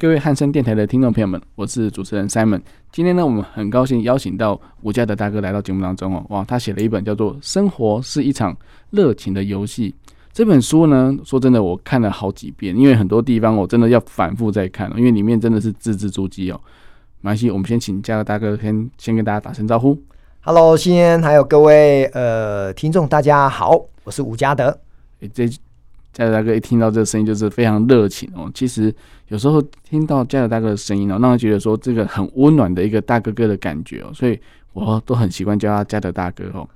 [0.00, 2.58] 各位汉声电台的听众朋友们，我是主持人 Simon。
[2.90, 6.24] 今天呢，我们很高兴邀请到吴家德大哥来到节目当中哦。
[6.30, 8.56] 哇，他写了一本叫做《生活是一场
[8.92, 9.94] 热情的游戏》
[10.32, 16.58] 这本书呢，说真的，我看了好几遍，因为很多地方我真的要反复再看，因为里面真的是字字珠玑哦。
[17.20, 20.02] 没关系，我们先请家德大哥先先跟大家打声招呼。
[20.40, 24.80] Hello，先还有各位呃听众，大家好，我是吴家德。
[25.20, 25.46] 诶，这
[26.12, 28.50] 家德大哥一听到这个声音就是非常热情哦。
[28.54, 28.94] 其实。
[29.30, 34.36] 有时候听到家德大哥的声音哦，让他觉得说这个很温暖的一个大哥哥的感觉哦，所以
[34.72, 36.68] 我都很习惯叫他家德大哥哦。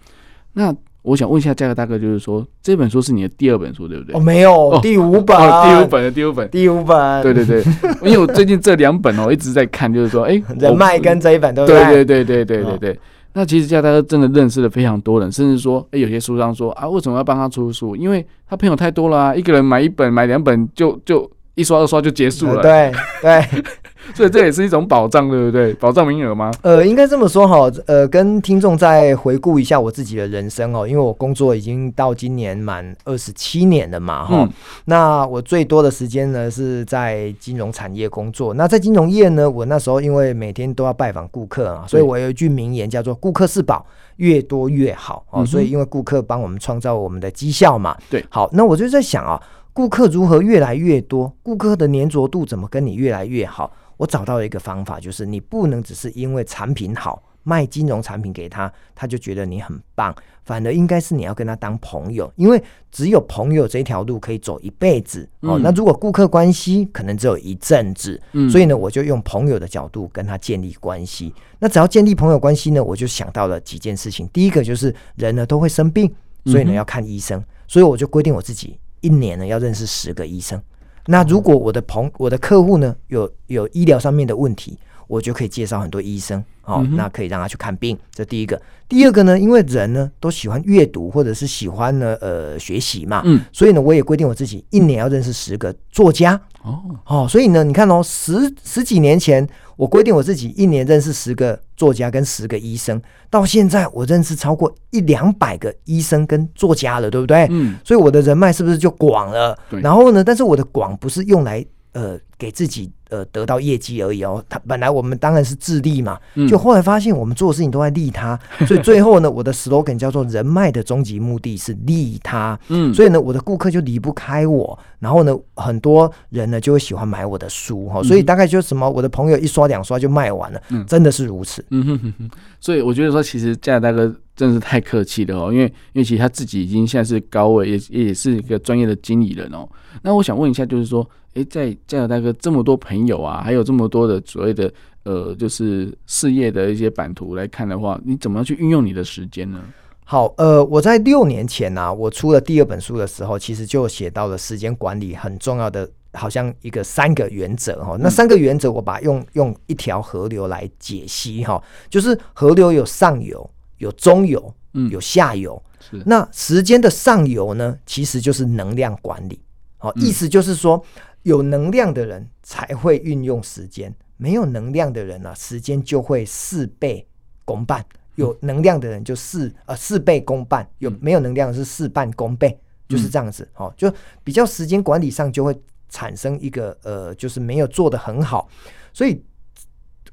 [0.53, 4.15] 那我想问一下家德大哥，就是说这本书是你的第二本书对不对？
[4.15, 7.65] 哦，没有，第五本，哦，第五本的第五本，第五本，对对对，
[8.03, 13.01] 因为我最近这两本哦一直在看，就是说，哎，人脉跟这一本都对对对对对对对。
[13.35, 17.95] 那其实家德大哥真的认识了非常多人，甚至说，哎，有些书商说啊，为什么要帮他出书？
[17.95, 21.31] 因为他朋友太多了啊，一个人买一本、买两本就就。
[21.57, 23.65] 一刷二刷就结束了，对对，
[24.15, 25.73] 所以这也是一种保障，对不对？
[25.75, 26.51] 保障名额吗？
[26.63, 34.51] 呃，应该这么说哈，呃，跟听众再回顾一下我自己的人生哦，因为我工作已经到今年满二十七年了嘛，哈、嗯。
[34.85, 38.55] 那我最多的时间呢是在金融产业工作。
[38.55, 43.85] 那在金融业呢，我那时候因为每天都要拜访顾客啊，所以我有一句名言叫做“顾客是宝，
[44.17, 45.45] 越多越好”哦。
[45.47, 48.25] 所以因为顾客帮我们创造我们的绩效嘛，对。
[48.29, 49.41] 好，那我就在想啊。
[49.77, 51.33] 顾客如何越来越多？
[51.43, 53.73] 顾客的粘着度怎么跟你越来越好？
[53.97, 60.15] 我找到了一个方法，就是你不能只是因为产品好，卖金融产品给他，他就觉得你很棒。
[60.45, 62.63] 反而应该是你要跟他当朋友，因为
[62.93, 65.27] 只有朋友这条路可以走一辈子。
[65.41, 71.33] 嗯、哦，那如果顾客关系可能只有一阵子，嗯、所以呢，我就用朋友的角度跟他建立关系。
[71.59, 74.29] 那只要建立朋友关系呢，我就想到了几件事情。
[74.35, 78.79] 第一个就是人呢都会生病，所以呢要看医生，嗯、所以我就规定我自己。
[79.01, 80.61] 一年呢要认识十个医生，
[81.07, 87.99] 那如果我的朋我的客户呢有有医疗上面的问题，我就可以介绍很多医生，好、哦，那可以让他去看病。
[88.13, 99.49] 这第一个，第二个呢，因为人呢都喜欢阅读或者是喜欢呢呃学习嘛，嗯，所以呢我也规定我自己一年要认识十个作家，哦，哦，所以呢你看哦十十几年前。
[99.77, 107.47] 我规定我自己一年认识十个作家跟十个医生，到现在我认识超过一两百个医生跟作家了，对不对？
[107.51, 109.59] 嗯，所以我的人脉是不是就广了？
[109.69, 109.81] 对。
[109.81, 111.65] 然后呢，但是我的广不是用来
[111.95, 112.93] 呃给自己。
[113.11, 114.45] 呃，得到业绩而已哦。
[114.49, 116.19] 他本来我们当然是自利嘛，
[116.49, 122.59] 就后来发现我们做的事情都在利他，嗯、 所以最后呢，我的 slogan 叫做“人脉的终极目的是利他”。
[122.71, 128.03] 嗯，所以呢，我的顾客就离不开我，然后呢，很多人呢就会喜欢买我的书哈。
[128.03, 131.65] 所以大概就什么，我的朋友一刷两刷就卖完了，嗯、真的是如此。
[131.71, 132.31] 嗯哼哼哼。
[132.59, 139.69] 所以我觉得说，其实加拿大哥真是太客气了哦，因为因为其实他自己已经现在是高位，也也是一个专业的经理人哦。
[140.03, 141.09] 那我想问一下，就是说。
[141.35, 144.73] 诶，在家德大哥这么多朋友啊，还有这么多的所谓的
[145.03, 149.61] 呃，就是事业的一些版图来看的话，你怎么样去运用你的时间呢？
[150.05, 157.97] 好，呃，我在六年前呢、啊，我出了第二本书的时候，其实就写到了时间管理很重要的，好像一个三个原则哈。
[157.99, 165.61] 那三个原则，我把用用一条河流来解析哈，就是河流有上游、有中游、嗯，有下游。
[165.81, 166.03] 是。
[166.07, 169.41] 那时间的上游呢，其实就是能量管理。
[169.79, 170.77] 好，意思就是说。
[170.77, 177.05] 嗯有能量的人才会运用时间，没有能量的人呢、啊，时间就会事倍
[177.45, 177.85] 功半。
[178.15, 182.57] 有能量的人就事呃事倍功半，有没有能量是事半功倍，
[182.89, 183.49] 就是这样子。
[183.53, 183.93] 好，就
[184.23, 188.49] 比较时间管理上就会产生一个呃，就是没有做得很好，
[188.93, 189.21] 所以。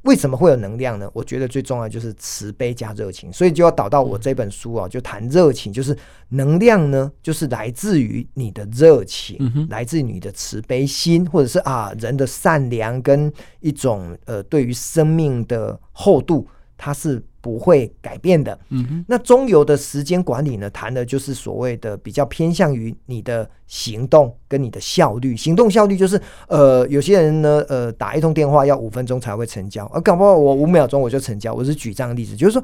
[0.04, 1.10] 为什么会有能量呢？
[1.14, 5.96] 我觉得最重要就是慈悲加热情，所以就要导到我这本书啊，就谈热情，就是
[6.30, 18.58] 能量呢，就是来自于你的热情，嗯、来自于你的慈悲心，或者是啊人的善良跟一种呃对于生命的厚度，它是不会改变的。
[18.70, 25.36] 嗯哼，那中游的时间管理呢，谈的就是所谓的比较偏向于你的行动跟你的效率。
[25.36, 31.54] 行动效率就是，呃，有些人呢，呃，打一通电话要五分钟才会成交，而、啊、搞不好我五秒钟我就成交。
[31.54, 32.62] 我是举这样的例子，就是说，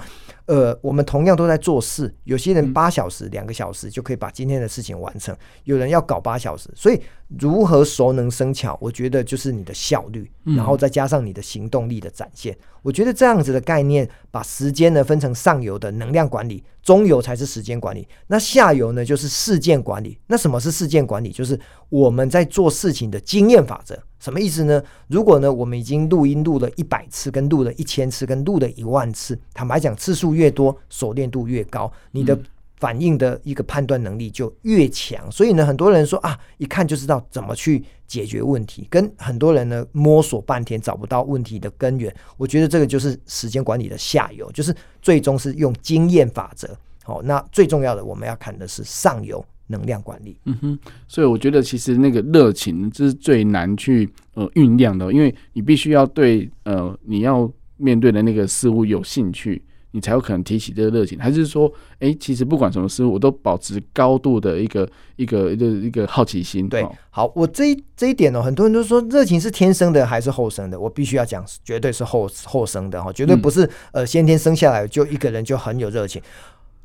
[0.47, 5.33] 呃，我们同样都在做事，有些人八小时、两、嗯、个小时就可以把今天的事情完成，
[5.63, 6.69] 有人要搞八小时。
[6.75, 6.99] 所以，
[7.39, 12.53] 如何熟能生巧，我觉得就是你的效率，然后再加上你的行动力的展现。
[12.53, 20.17] 嗯、我觉得这样子的概念，把时间呢分成上游的能量管理，中游才是时间管理，那下游呢就是事件管理。
[20.27, 21.33] 那什么是事件管理？
[21.33, 24.01] 就是我们在做事情的经验法则。
[24.21, 24.81] 什么意思呢？
[25.09, 32.39] 如果呢我们已经录音录了一百次，跟录了一千次，跟录了一万次，坦白讲，次数越多，熟练度越高，你的、
[32.77, 42.15] 反应的一个判断能力就越强，所以呢，很多人说啊，一看就知道怎么去解决问题，跟很多人呢摸索半天找不到问题的根源。
[42.37, 46.69] 我觉得这个就是时间管理的下游，就是最终是用经验法则。
[47.03, 50.37] 好，那最重要的我们要看的是上游能量管理。
[50.45, 59.63] 嗯哼，所以我觉得其实那个热情这是最难去呃酝酿的，因为你必须要对呃你要面对的那个事物有兴趣。
[59.91, 66.67] 你才有可能提起这个热情，还是说，哎、欸，其实不管什么事物，我都保持高度的一个一个一个一个好奇心。
[66.67, 70.79] 对，好，我这一这一点呢、喔，很多人都说热情是天生的还是后生的？
[70.79, 76.21] 我必须要讲，绝对是后后生的哈，绝对不是、嗯、呃先天生下来就一个人就很有热情。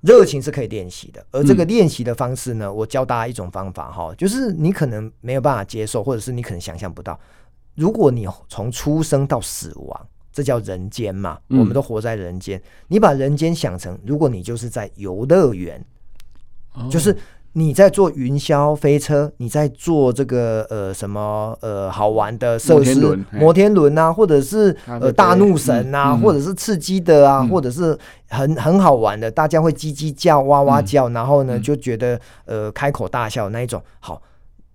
[0.02, 7.18] 热情是可以练习的，而这个练习的方式呢，嗯、我教大家一种方法哈，就是你可能没有办法接受，或者是你可能想象不到，
[7.74, 10.08] 如果你从出生到死亡。
[10.32, 11.38] 这叫人间嘛？
[11.48, 12.58] 我们都活在人间。
[12.58, 15.84] 嗯、你把人间想成，如果你就是在游乐园，
[16.74, 17.14] 哦、就是
[17.52, 27.98] 你在坐云霄飞车，你在坐这个呃什么呃好玩的设施，摩天轮啊，或者是呃大怒神啊，嗯、或者是刺激的啊，嗯、或者是
[28.30, 33.82] 很很好玩的，大家会叽叽叫、哇哇叫，嗯、然后呢就觉得呃开口大笑那一种。
[34.00, 34.22] 好，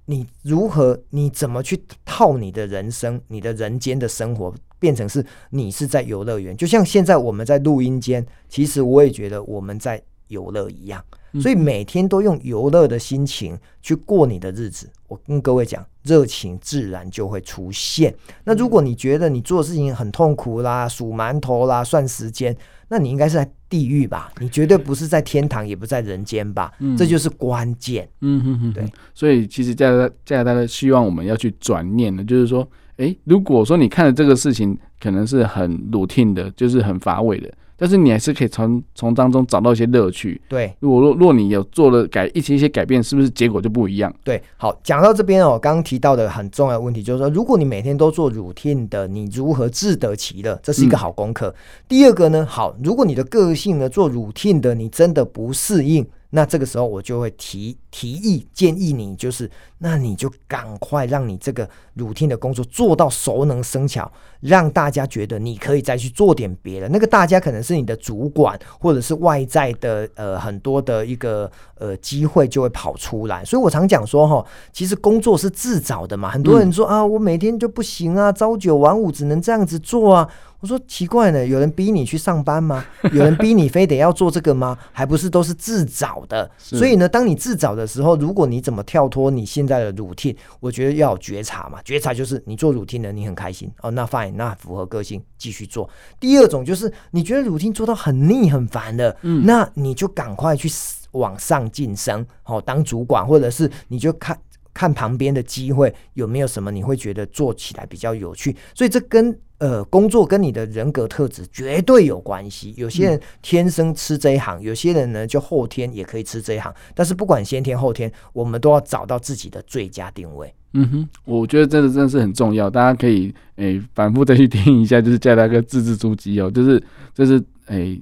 [0.05, 0.99] 你如何？
[1.09, 4.53] 你怎么去套你的人生，你的人间的生活？
[4.79, 11.03] 变成是你是在游乐园，就像现在我们在录音间，其实我也觉得我们在游乐一样，
[11.41, 14.89] 所以每天都用游乐的心情去过你的日子。
[15.07, 18.13] 我跟各位讲，热情自然就会出现。
[18.43, 22.55] 那如果你觉得你做的事情很痛苦啦，数馒头啦，算时间，
[22.89, 24.31] 那你应该是在地狱吧？
[24.41, 26.73] 你绝对不是在天堂，也不在人间吧？
[26.79, 28.07] 嗯，这就是关键。
[28.19, 28.85] 嗯哼哼，对。
[29.13, 32.69] 所以其实加拿大加拿大的希望我们要去转念的，就是说。
[32.97, 40.41] 诶，如果说你看的这个事情可能是很 routine 的，就是很乏味的，但是你还是可以从从当中找到一些乐趣。
[40.49, 44.11] 对，如果若若你有做了改一些一些改变，是不是结果就不一样？
[44.23, 50.59] 对，好，讲到这边哦，刚刚提到的很重要的问题就是说，如果你每天都做 routine 的，你如何自得其乐？
[50.63, 51.49] 这是一个好功课。
[51.49, 51.55] 嗯、
[51.87, 56.03] 第二个呢，好，如果你的个性呢做 routine 的，你真的不适应。
[56.29, 66.89] 那这个时候我就会提提议建议你，就是那你就赶快让你这个 routine 的工作做到熟能生巧，让大家觉得你可以再去做点别的。
[66.89, 73.45] 那个大家可能是你的主管，或者是外在的呃很多的一个呃机会就会跑出来。
[73.45, 76.29] 所以我常讲说哈，其实工作是自找的嘛。
[76.29, 80.27] 很多人说啊，我每天就不行啊，朝九晚五只能这样子做啊。
[80.59, 82.83] 我说奇怪呢，有人逼你去上班吗？
[83.13, 84.75] 有人逼你非得要做这个吗？
[84.91, 86.49] 还不是都是自找的。
[86.57, 91.81] 所以呢，当你自找的时候，如果你怎么跳脱你现在的 routine，我觉得要有觉察嘛。
[91.83, 95.89] 觉察就是你做 routine 的，你很开心哦，那 fine，那符合个性，继续做。
[96.19, 100.69] 第二种就是你觉得 routine 做到很腻很烦的，嗯，那你就赶快去
[101.11, 104.39] 往上晋升，哦，当主管，或者是你就看。
[104.73, 112.73] 看旁边的机会有没有什么你会觉得做起来比较有趣，所以这跟呃工作跟你的人格特质绝对有关系。
[112.77, 116.73] 有些人天生吃这一行，有些人呢就后天也可以吃这一行。
[116.93, 120.53] 但是不管先天后天，我们都要找到自己的最佳定位。
[120.73, 126.83] 嗯哼，我觉得这个真的是很重要，大家可以诶、欸、反复再去听一下，就是加大哥字字珠玑哦，就是
[127.15, 127.37] 就是
[127.67, 128.01] 诶、欸、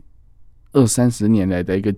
[0.74, 1.94] 二三十年来的一个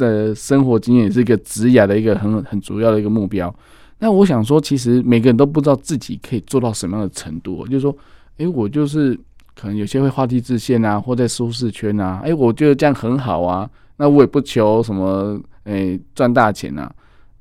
[0.00, 3.54] 呃生活经验，也是一个职涯的一个很很主要的一个目标。
[3.98, 7.66] 那我想说，其实每个人都不知道自己可以做到什么样的程度。
[7.68, 7.96] 就是说，
[8.38, 9.18] 诶、欸，我就是
[9.54, 12.20] 可能有些会画地自限啊，或在舒适圈啊。
[12.24, 13.68] 诶、欸，我觉得这样很好啊。
[13.96, 16.92] 那我也不求什么，诶、欸，赚大钱啊。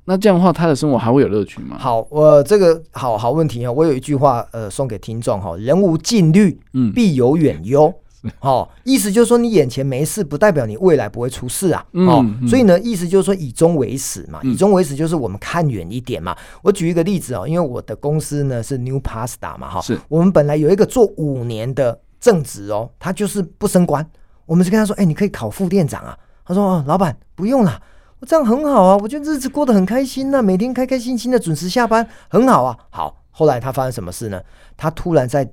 [0.05, 1.77] 那这样的话，他的生活还会有乐趣吗？
[1.79, 3.71] 好，我这个好好问题啊。
[3.71, 7.93] 我有一句话，呃，送给听众哈：人无近虑，嗯，必有远忧。
[8.39, 11.85] 哦，意思就是说，你眼前没事，不代表你未来不会出事啊。
[11.93, 14.39] 哦，嗯嗯、所以呢，意思就是说，以终为始嘛。
[14.43, 16.35] 以终为始就是我们看远一点嘛。
[16.61, 24.05] 我举一个例子哦，因为我的公司呢是 New Pasta 嘛，哈，是我们本来有一个做五年的正职哦，他就是不升官。
[24.45, 26.17] 我们是跟他说，哎、欸，你可以考副店长啊。
[26.45, 27.81] 他说，哦，老板不用了，
[28.19, 32.77] 我这样很好啊，我觉得日子过得很开心呐、啊，每天开开心心的准时下班，很好啊。
[32.91, 34.39] 好，后来他发生什么事呢？
[34.77, 35.49] 他突然在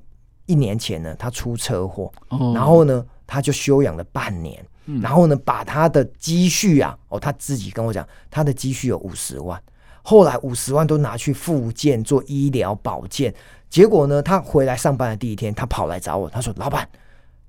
[0.52, 9.58] 一年前呢，他出车祸，哦、然后呢，他就休养了半年，嗯、然后呢，把他的积蓄啊，哦，他自己跟我讲，他的积蓄有五十万。
[10.02, 13.32] 后来五十万都拿去复健做医疗保健，
[13.70, 16.86] 结果呢，他回来上班的第一天，他跑来找我，他说：“老板，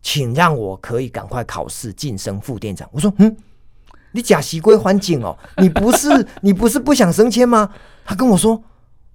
[0.01, 3.35] 请让我可以赶快考试晋升副店长。”我说：“嗯，
[4.11, 6.07] 你假西归还景哦，你不是
[6.41, 7.69] 你不是不想升迁吗？”
[8.05, 8.63] 他跟我说：“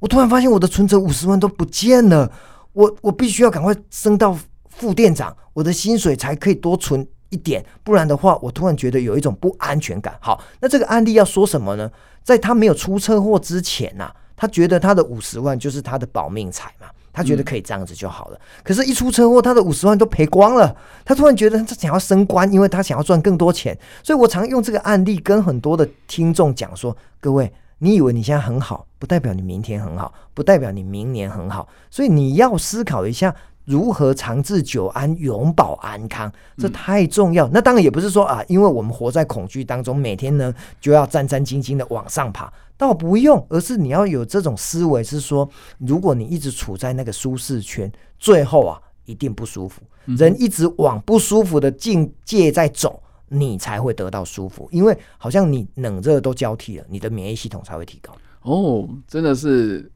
[0.01, 2.31] 我突然发现我的存折五十万都不见了，
[2.79, 11.91] 我我必须要赶快升到副店长，我的薪水才可以多存一点，不然的话，我突然觉得有一种不安全感。”好，那这个案例要说什么呢？
[12.23, 18.37] 在他没有出车祸之前呐、啊，他觉得他的五十万就是他的保命财嘛，他觉得可以这样子就好了。
[18.37, 20.77] 嗯、可是，一出车祸，他的五十万都赔光了。
[21.05, 23.77] 他突然觉得他想要升官，因为他想要赚更多钱。
[24.05, 31.69] 所以我常用这个案例跟很多的听众讲说：各位，你以为你现在很好，不代表你明天很好，不代表你明年很好。
[31.91, 33.35] 所以你要思考一下。
[33.65, 37.47] 如何长治久安、永保安康，这太重要。
[37.49, 49.83] 嗯、那当然也不是说啊，因为我们活在恐惧当中，每天呢就要战战兢兢的往上爬，倒不用，而是你要有这种思维，是说，如果你一直处在那个舒适圈，最后啊一定不舒服。
[50.07, 58.13] 嗯、人一直往不舒服的境界在走，你才会得到舒服，因为好像你冷热都交替了，你的免疫系统才会提高。
[58.43, 59.91] 哦，真的是，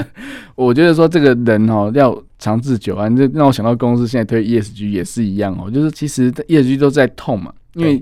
[0.54, 7.98] 我觉得说这个人哦要长治久安，这让我想到公司现在推 ESG 也是一样哦，就是其实 ESG 都在痛嘛，因为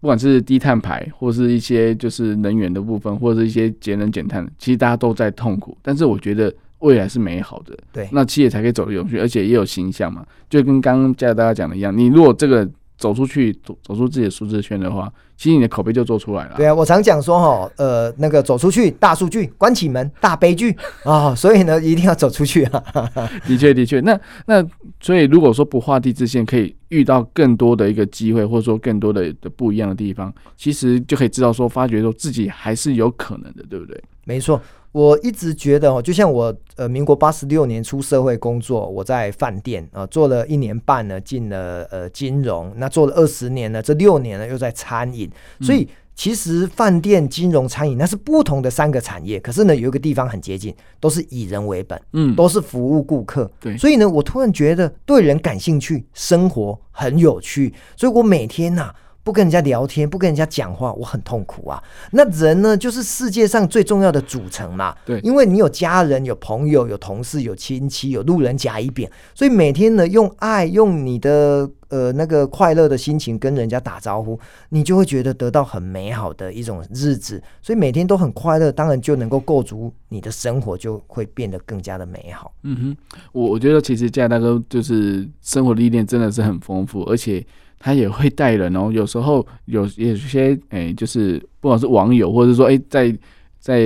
[0.00, 12.68] 不管是低碳排，或是一些就是能源的部分，或者是一些节能减碳，其实大家都在痛苦，但是我觉得未来是美好的，对，那企业才可以走得永续，而且也有形象嘛，就跟刚刚教大家讲的一样，你如果这个。
[12.96, 16.54] 走出去，走走出自己的舒适圈的话，其实你的口碑就做出来了。
[16.56, 20.72] 对啊，我常讲说哈，呃，那个走出去，大数据，关起门，大悲剧
[21.04, 22.82] 啊、哦， 所以呢，一定要走出去啊。
[23.46, 24.66] 的确，的确，那那
[25.00, 34.02] 所以如果说不画地自限，可以遇到更多的一个机会，或者说更多的的不一样的地方，其实就可以知道说，发觉说自己还是有可能的，对不对？
[34.24, 34.60] 没错。
[34.96, 58.94] 我一直觉得哦，就像我呃，民国八十六年出社会工作，我在饭店啊、呃、做了一年半呢，进了呃金融，那做了二十年呢，这六年呢又在餐饮，所以其实饭店、金融、餐饮那是不同的三个产业，可是呢有一个地方很接近，都是以人为本，嗯，都是服务顾客，对，所以呢我突然觉得对人感兴趣，生活很有趣，所以我每天呐、啊。
[59.26, 61.82] 不跟人家聊天，不跟人家讲话，我很痛苦啊。
[62.12, 64.94] 那人呢，就是世界上最重要的组成嘛。
[65.04, 77.42] 对，因为你有家人、有朋友、有同事、有亲戚、有路人甲乙丙，所以每天呢，用爱、用你的呃那个快乐的心情跟人家打招呼，你就会觉得得到很美好的一种日子。
[77.60, 82.52] 所以每天都很快乐，当然就能够构筑你的生活，就会变得更加的美好。
[82.62, 87.44] 嗯哼，我我觉得其实家大哥就是生活历练真的是很丰富，而且。
[87.86, 93.16] 他也会带人哦，有时候有有些诶、欸，就是不管是网友，或者说诶、欸，在
[93.60, 93.78] 在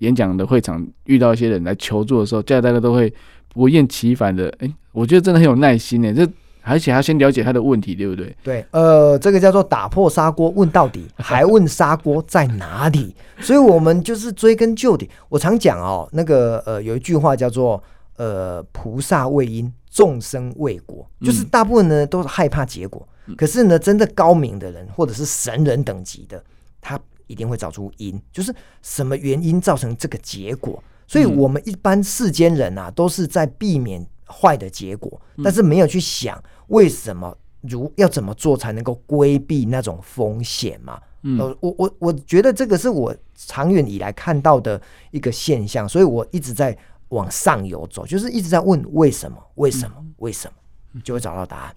[0.00, 3.10] 演讲的会场遇到一些人来求助的时候，叫大家都会
[3.54, 6.12] 不厌其烦的诶、欸，我觉得真的很有耐心呢。
[6.12, 6.30] 这
[6.60, 8.36] 而且还要先了解他的问题，对不对？
[8.44, 13.14] 对，呃，这个叫做打破砂锅问到底，还问砂锅在哪里？
[13.40, 15.08] 所以我们就是追根究底。
[15.30, 17.82] 我常讲哦，那个呃，有一句话叫做
[18.18, 23.08] 呃，菩萨为因，众生为果，就是大部分呢都是害怕结果。
[23.36, 26.42] 可是呢，真的高明的人，或者是神人等级的，
[26.80, 30.82] 他一定会找出因，就是什么原因造成这个结果。
[31.06, 41.00] 所以，我们一般世间人啊，都是在避免坏的结果，但是没有去想为什么，如要怎么做才能够规避那种风险嘛。
[41.22, 46.76] 嗯，我我我觉得这个是我长远以来看到的一个现象，所以我一直在
[47.08, 51.76] 往上游走，就是一直在问为什么，为什么，为什么，就会找到答案。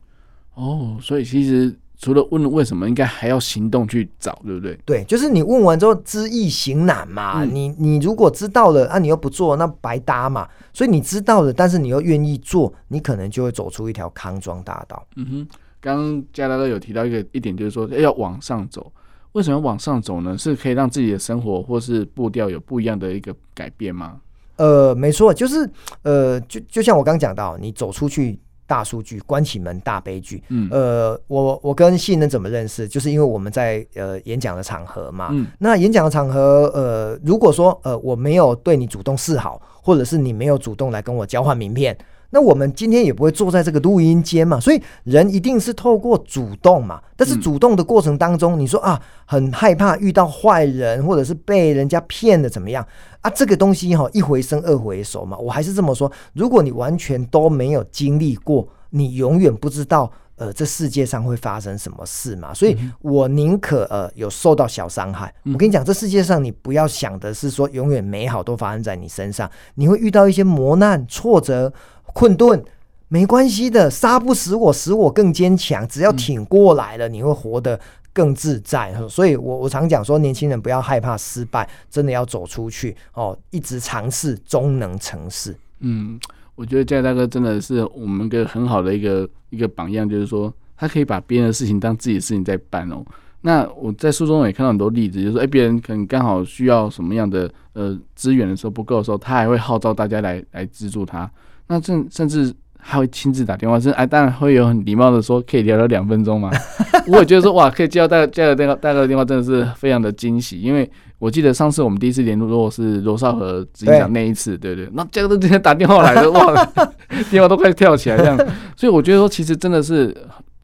[0.56, 4.78] 哦，所以其实除了问为什么，应该还要行动去找，对不对？
[4.86, 7.44] 对，就是你问完之后，知易行难嘛。
[7.44, 10.48] 嗯、你你如果知道了，啊，你又不做，那白搭嘛。
[10.74, 15.04] 所以你知道了，但是你又愿意做，你可能就会走出一条康庄大道。
[15.16, 15.48] 嗯哼，
[15.82, 18.92] 刚刚家大哥有提到一个一点，就是说要往上走。
[19.32, 20.38] 为什么往上走呢？
[20.38, 24.20] 是可以让自己的生活或是步调有不一样的一个改变吗？
[24.58, 25.68] 呃，没错，就是
[26.04, 28.38] 呃，就就像我刚刚讲到，你走出去。
[28.74, 30.44] 大数据关起门，大悲剧。
[30.50, 32.88] 嗯，呃，我我跟信人怎么认识？
[32.88, 35.28] 就是因为我们在呃演讲的场合嘛。
[35.30, 41.96] 嗯，那演讲的场合，呃，如果说呃我没有对你主动示好，或者是你没有主动来跟我交换名片，
[42.32, 44.60] 那我们今天也不会坐在这个录音间嘛。
[44.60, 47.00] 所以人一定是透过主动嘛。
[47.16, 52.84] 但是主动的过程当中，你说啊，很害怕遇到坏人，或者是被人家骗的怎么样
[53.24, 53.30] 啊？
[53.32, 55.36] 这个东西哈，一回生二回熟嘛。
[55.38, 60.12] 我还是这么说，如果你完全都没有经历过，你永远不知道。
[60.36, 62.52] 呃，这世界上会发生什么事嘛？
[62.52, 65.32] 所以我宁可呃有受到小伤害。
[65.46, 71.72] 我跟你讲，这世界上你不要想的是说永远美好都发生在你身上，你会遇到一些磨难、挫折、
[72.16, 72.62] 困顿，
[73.10, 75.88] 没关系的，杀不死我，使我更坚强。
[75.88, 77.80] 只要挺过来了，你会活得
[78.14, 78.94] 更自在。
[79.10, 85.56] 所以我我常讲说，年轻人不要害怕失败，真的要走出去哦，一直尝试，终能成事。
[85.80, 86.20] 嗯。
[86.56, 93.04] 我觉得嘉大哥真的是我们一个很好的一个一个榜样，就是说他可以把别人的事情当自己的事情在办哦。
[93.42, 101.28] 那我在书中也看到很多例子，就是说，哎，别人可能刚好需要什么样的呃资源的时候不够的时候，他还会号召大家来来资助他。
[101.66, 102.54] 那甚甚至
[102.84, 106.52] 还会亲自打电话，甚至哎，当然会有很礼貌的说，可以聊聊两分钟吗？
[107.08, 110.90] 我也觉得说哇，可以接到大嘉大哥大家的电话，真的是非常的惊喜，因为。
[111.20, 116.70] 我记得上次我们第一次联络是罗少和执行长那一次，对，对对，那这个都直接打电话来了，哇，
[117.32, 118.38] 电话都快跳起来这样，
[118.76, 120.14] 所以我觉得说其实真的是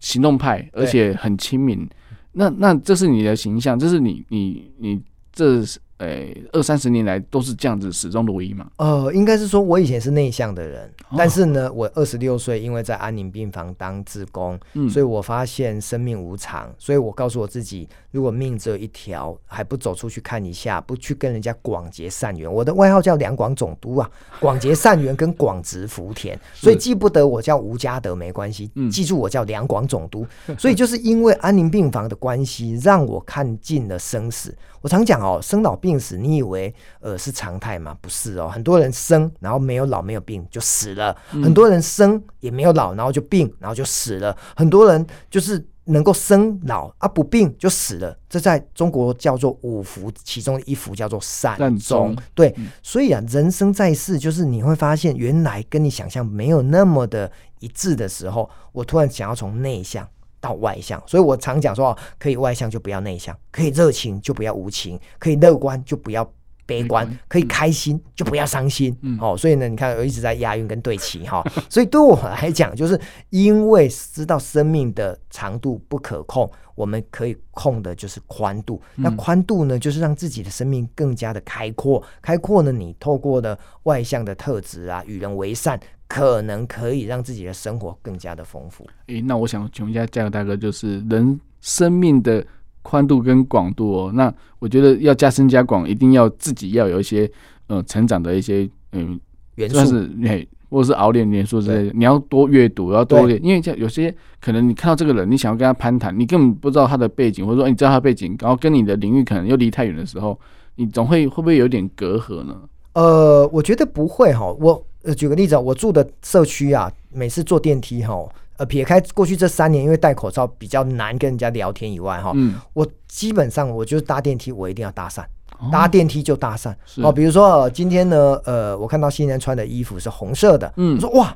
[0.01, 1.87] 行动派，而且很亲民。
[2.33, 5.79] 那那这是你的形象，这是你你你这是。
[5.99, 8.65] 诶、欸，二三十年来都是这样子始终如一嘛？
[8.77, 22.51] 呃，应该是说，我以前是内向的人，哦、但是呢，我二十六岁，因为在安宁病房当志工，嗯，所以我发现生命无常，所以我告诉我自己，如果命只有一条，还不走出去看一下，不去跟人家广结善缘。
[22.51, 30.25] 我的外号叫两广总督啊，广结善缘跟广植福田， 所以记不得我叫吴家德没关系，嗯、记住我叫两广总督。
[30.57, 34.55] 所以就是因为安宁病房的关系，让我看尽了生死。
[34.81, 37.95] 我常讲哦，生老病死，你以为呃是常态吗？
[38.01, 44.35] 不是哦，很多人生然后没有老没有病就死了，嗯、很多人生也没有老，然后就病，然后就死了。
[44.57, 51.79] 很多人就是能够生老啊不病就死了，这在中国叫做五福，其中一福叫做善终。
[51.79, 60.05] 中对，嗯、所以啊，人生在世就是你会发现，原来跟你想象没有那么的一致的时候，我突然想要从内向。
[60.39, 66.29] 到外向，所以我常讲说，可以外向就不要内向，可以热情就不要无情，可以乐观就不要
[66.69, 68.95] 悲观，可以开心就不要伤心。
[69.01, 71.43] 嗯，哦，所以呢，你看我一直在押韵跟对齐哈。
[71.67, 72.99] 所以对我来讲，就是
[73.31, 78.79] 因为知道生命的长度不可控，我们可以控的就是宽度。
[78.95, 82.01] 那宽度呢，就是让自己的生命更加的开阔。
[82.21, 85.79] 开阔呢，你透过的外向的特质啊，与人为善。
[86.11, 88.83] 可能可以让自己的生活更加的丰富。
[89.09, 92.43] 诶、欸，那我想请问一下嘉德大哥，就是人生命的
[92.81, 94.11] 宽度跟广度哦。
[94.13, 97.29] 那我觉得要加深加广，一定要自己要有一些
[97.67, 99.19] 呃成长的一些嗯
[99.55, 101.93] 元素，是嘿，或者是熬练元素之类的。
[101.95, 110.39] 你要多阅读，要多练，因为像有些可能你看到这个人，你想要跟他攀谈，你根本不知道他的背景，或者说你知道他的背景，然后跟你的领域可能又离太远的时候，
[110.75, 112.55] 你总会会不会有点隔阂呢？
[112.93, 114.85] 呃，我觉得不会哈，我。
[115.01, 118.13] 呃，举个例子，我住的社区啊，每次坐电梯哈，
[118.59, 125.21] 呃，撇开过去这三年因为戴口罩比较难跟人家聊天以外哈，嗯，我基本上我就是搭电梯，我一定要搭讪，
[125.59, 126.75] 哦、搭电梯就搭讪。
[127.01, 131.33] 哦，比如说、呃、今天呢，呃，我看到新人穿的衣服是红色的，嗯，我说哇，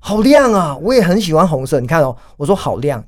[0.00, 1.78] 好亮啊，我也很喜欢红色。
[1.78, 3.04] 你看哦，我说好亮，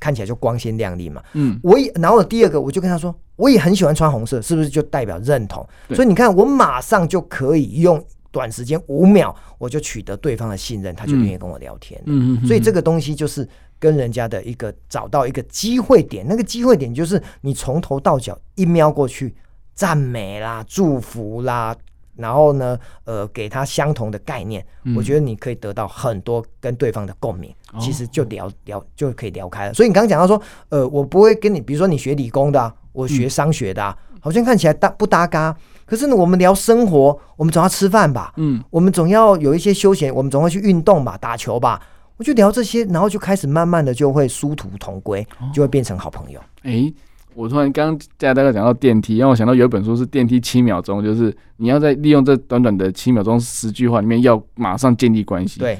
[0.00, 5.62] 看起来就光鲜亮丽嘛，嗯，我也然后第二个我就跟他说，我也很喜欢穿红色，是不是就代表认同？
[5.90, 8.02] 所以你看，我马上就可以用。
[8.30, 12.00] 短时间五秒，我就取得对方的信任，他就愿意跟我聊天。
[12.06, 19.34] 嗯，所以这个东西就是跟人家的一个找到一个机会点，那个机会点就是你从头到脚一瞄过去，
[19.74, 21.74] 赞美啦、祝福啦，
[22.16, 24.64] 然后呢，呃，给他相同的概念，
[24.94, 29.74] 我觉得你可以得到很多跟对方的共鸣，其实就聊聊就可以聊开了。
[29.74, 35.56] 所以你刚刚讲到说，呃，我不会跟你，比如说你学理工的啊，我学商学的啊，好像看起来搭不搭嘎。
[35.88, 41.80] 可是呢，我们聊生活，我们总要吃饭吧，嗯，我们总要有一些休闲，我们总会去运动吧，打球吧，
[42.18, 46.38] 我就聊这些，然后就开始慢慢的就会殊途同归，就会变成好朋友。
[46.62, 46.94] 哎、哦欸，
[47.34, 55.58] 我突然刚刚大家讲到电梯，让我想到有一本书是电梯七秒钟，就是你要在利用这短短的七秒钟十句话里面，要马上建立关系。
[55.58, 55.78] 对，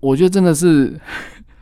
[0.00, 0.98] 我觉得真的是，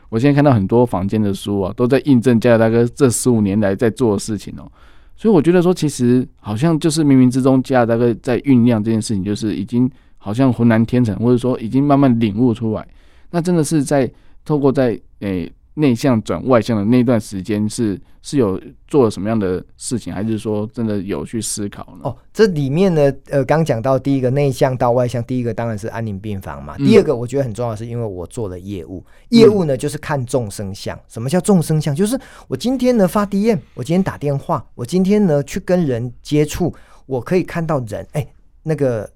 [0.07, 4.71] 我现在看到很多房间的书啊，都在印证嘉德大哥这十五年来在做的事情哦。
[5.15, 12.87] 所以我觉得说，其实好像就是冥冥之中，嘉德大哥在酝酿这件事情，就是已经好像浑然天成，或者说已经慢慢领悟出来。
[13.29, 14.11] 那真的是在
[14.43, 22.01] 透过在诶内向转外向的那段时间是是有做了什么样的事情，还是说真的有去思考呢？
[22.03, 26.75] 哦，这里面呢，呃，刚讲到第一个内向到外向，第一个当然是安宁病房嘛。
[26.77, 30.95] 嗯、第二个我觉得很重要的是，因为我做了业务，业务呢就是看众生相。
[30.97, 31.95] 嗯、什么叫众生相？
[31.95, 36.73] 就是我今天呢发 DM，我今天打电话，我今天呢去跟人接触，
[37.05, 38.27] 我可以看到人，哎，
[38.63, 39.09] 那个。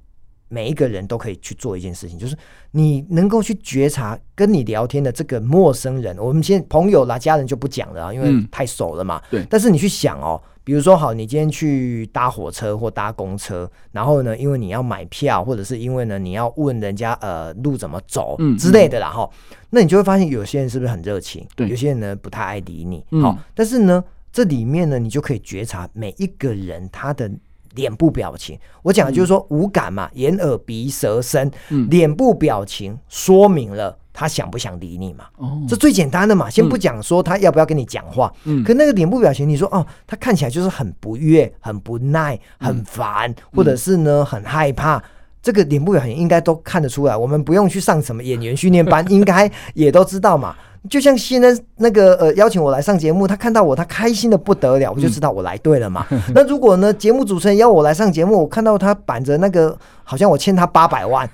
[0.47, 2.37] 每一个人都可以去做一件事情，就是
[2.71, 6.15] 你能够去觉察跟你聊天的这个陌生人。
[6.17, 9.17] 我们先朋友啦、家人就不讲了啊，因为太熟了嘛。
[9.17, 9.47] 嗯、对。
[9.49, 21.45] 但是你去想哦，比如说好，你今天去搭火车或搭公车，然后呢，因为你要买票，或者是因为呢你要问人家呃路怎么走之类的啦哈，嗯、那你就会发现有些人是不是很热情？
[21.55, 21.67] 对。
[21.67, 22.99] 有些人呢不太爱理你。
[23.21, 27.31] 好、嗯，但是呢这里面呢你就可以觉察每一个人他的。
[27.75, 31.51] 脸部表情，我讲的就是说五感嘛，嗯、眼、耳、鼻、舌、身，
[31.89, 35.25] 脸部表情说明了他想不想理你嘛。
[35.37, 45.03] 哦，这最简单的嘛，先不讲说他要不要跟你讲话，嗯，可那个脸部表情，你说哦，他看起来就是很不悦、很不耐、很烦，嗯、或者是呢很害怕，
[45.41, 47.15] 这个脸部表情应该都看得出来。
[47.15, 50.55] 我们不用去上什么演员训练班， 应该也都知道嘛。
[50.89, 56.05] 就像现在那个呃邀请我来上节目，他看到我，他开心的不得了，我就知道我来对了嘛。
[56.11, 61.29] 嗯、 那如果呢节目主持人邀我来上节目，我看到他板着那个好像我欠他八百万，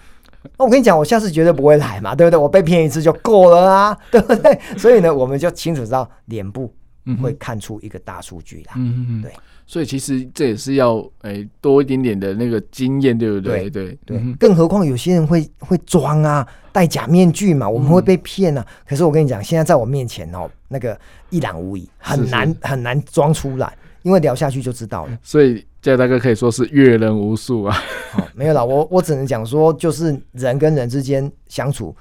[0.58, 2.38] 那我跟你讲，我下次绝对不会来嘛，对不对？
[2.40, 4.60] 我被骗一次就够了啊， 对不对？
[4.78, 6.74] 所以呢，我们就清楚知道脸部
[7.22, 9.32] 会看出一个大数据啦，嗯嗯对。
[9.72, 13.70] 所以其实这也是要诶、欸、多一点点的那个经验，对不对？
[13.70, 18.62] 对对，对嗯、更何况有些人会会装啊，戴假面具嘛，我们会被骗啊。
[18.68, 25.18] 嗯、可是我跟你讲，现在在我面前哦，那个一览无遗，很难很难装出来，因为聊下去就知道了。
[25.24, 27.78] 所以加油大哥可以说是阅人无数啊。
[28.18, 31.96] 哦，没有啦，我我只能讲说，就是人跟人之间相处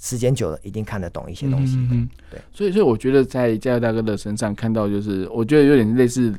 [0.00, 1.76] 时间久了，一定看得懂一些东西。
[1.76, 2.40] 嗯，嗯，对。
[2.52, 6.34] 所以，所以我觉得在加油大哥的身上看到，就是我觉得有点类似。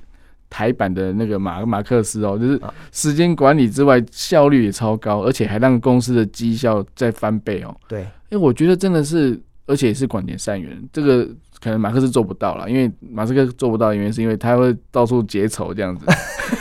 [0.53, 2.61] 台版的那个马马克思哦，就是
[2.91, 7.75] 时间管理之外，效率也超高，而且还让公司的绩效再翻倍哦。
[7.87, 11.27] 对，因为我觉得真的是，而且也是广结善缘，这个
[11.59, 16.05] 可能马克思做不到了，因为马斯克做不到的原因是因为他会到处结仇这样子，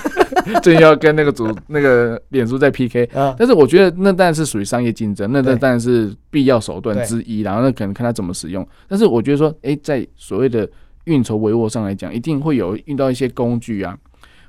[0.63, 3.07] 最近要跟那个组那个脸书在 PK。
[3.39, 8.67] 但是我觉得那当然是属于商业竞争，那那当然是必要手段之一，然后那可能看他怎么使用。
[8.89, 10.67] 但是我觉得说，哎，在所谓的
[11.05, 13.99] 运筹帷幄上来讲，一定会有遇到一些工具啊。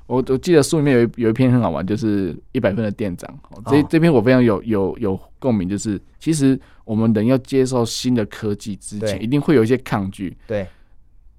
[0.06, 3.38] 我我记得书里面有一有一篇很好玩，就是一百分的店长。
[3.66, 10.36] 这这篇我非常有有有共鸣，就是其实我们人要接受新的科技之前，一定会有一些抗拒。
[10.46, 10.66] 对，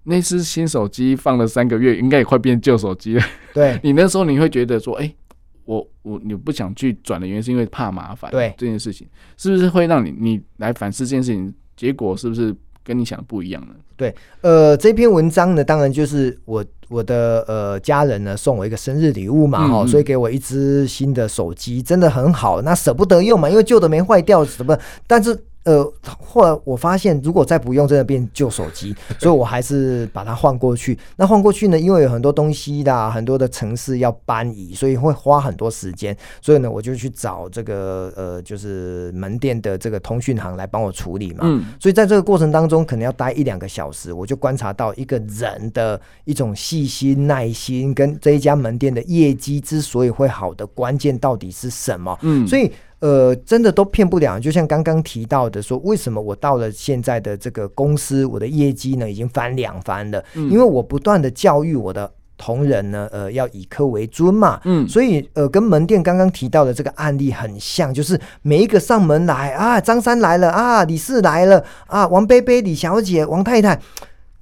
[0.04, 3.24] 那是新手机放了三个月，应该也快变旧手机了。
[3.54, 5.14] 对， 你那时候你会觉得说，哎，
[5.66, 8.32] 我我你不想去转的原因是因为怕麻烦。
[8.32, 11.54] 对，这件事情是不是会让你你来反思这件事情？
[11.78, 12.56] 结果是不是？
[12.88, 13.74] 跟你想的不一样呢？
[13.98, 24.78] 对，呃，这篇文章呢，当然就是我我的呃家人呢送我一个生日礼物嘛，哈、嗯，所以给我一只新的手机，真的很好，那舍不得用嘛，因为旧的没坏掉，什么，
[25.08, 25.38] 但是。
[25.66, 30.98] 呃，后来我发现，如果再不用，真的变旧手机， 所以我还是把它换过去。
[31.16, 36.16] 那换过去呢，因为有很多东西的，很多的城市要搬移，所以会花很多时间。
[36.40, 41.40] 所以呢，我就去找这个呃，就是门店的这个通讯行来帮我处理嘛。
[41.42, 41.66] 嗯。
[41.80, 52.16] 所以在这个过程当中，可能要待一两个小时，我就观察到一个人的一种细心、耐心，跟这一家门店的业绩之所以会好的关键到底是什么。
[52.22, 52.48] 嗯。
[52.48, 52.72] 所以。
[53.00, 54.40] 呃，真的都骗不了。
[54.40, 60.24] 就像刚刚提到的，说为什么我到了现在的这个公司，我的业绩呢已经翻两番了？
[60.34, 64.60] 嗯，因为我不断的教育我的同仁呢，呃，要以客为尊嘛。
[64.64, 73.80] 嗯，所以呃，跟门店刚刚提到的这个案例很像，就是每一个上门来啊，张三来了啊，李四来了啊，王贝贝、李小姐、王太太，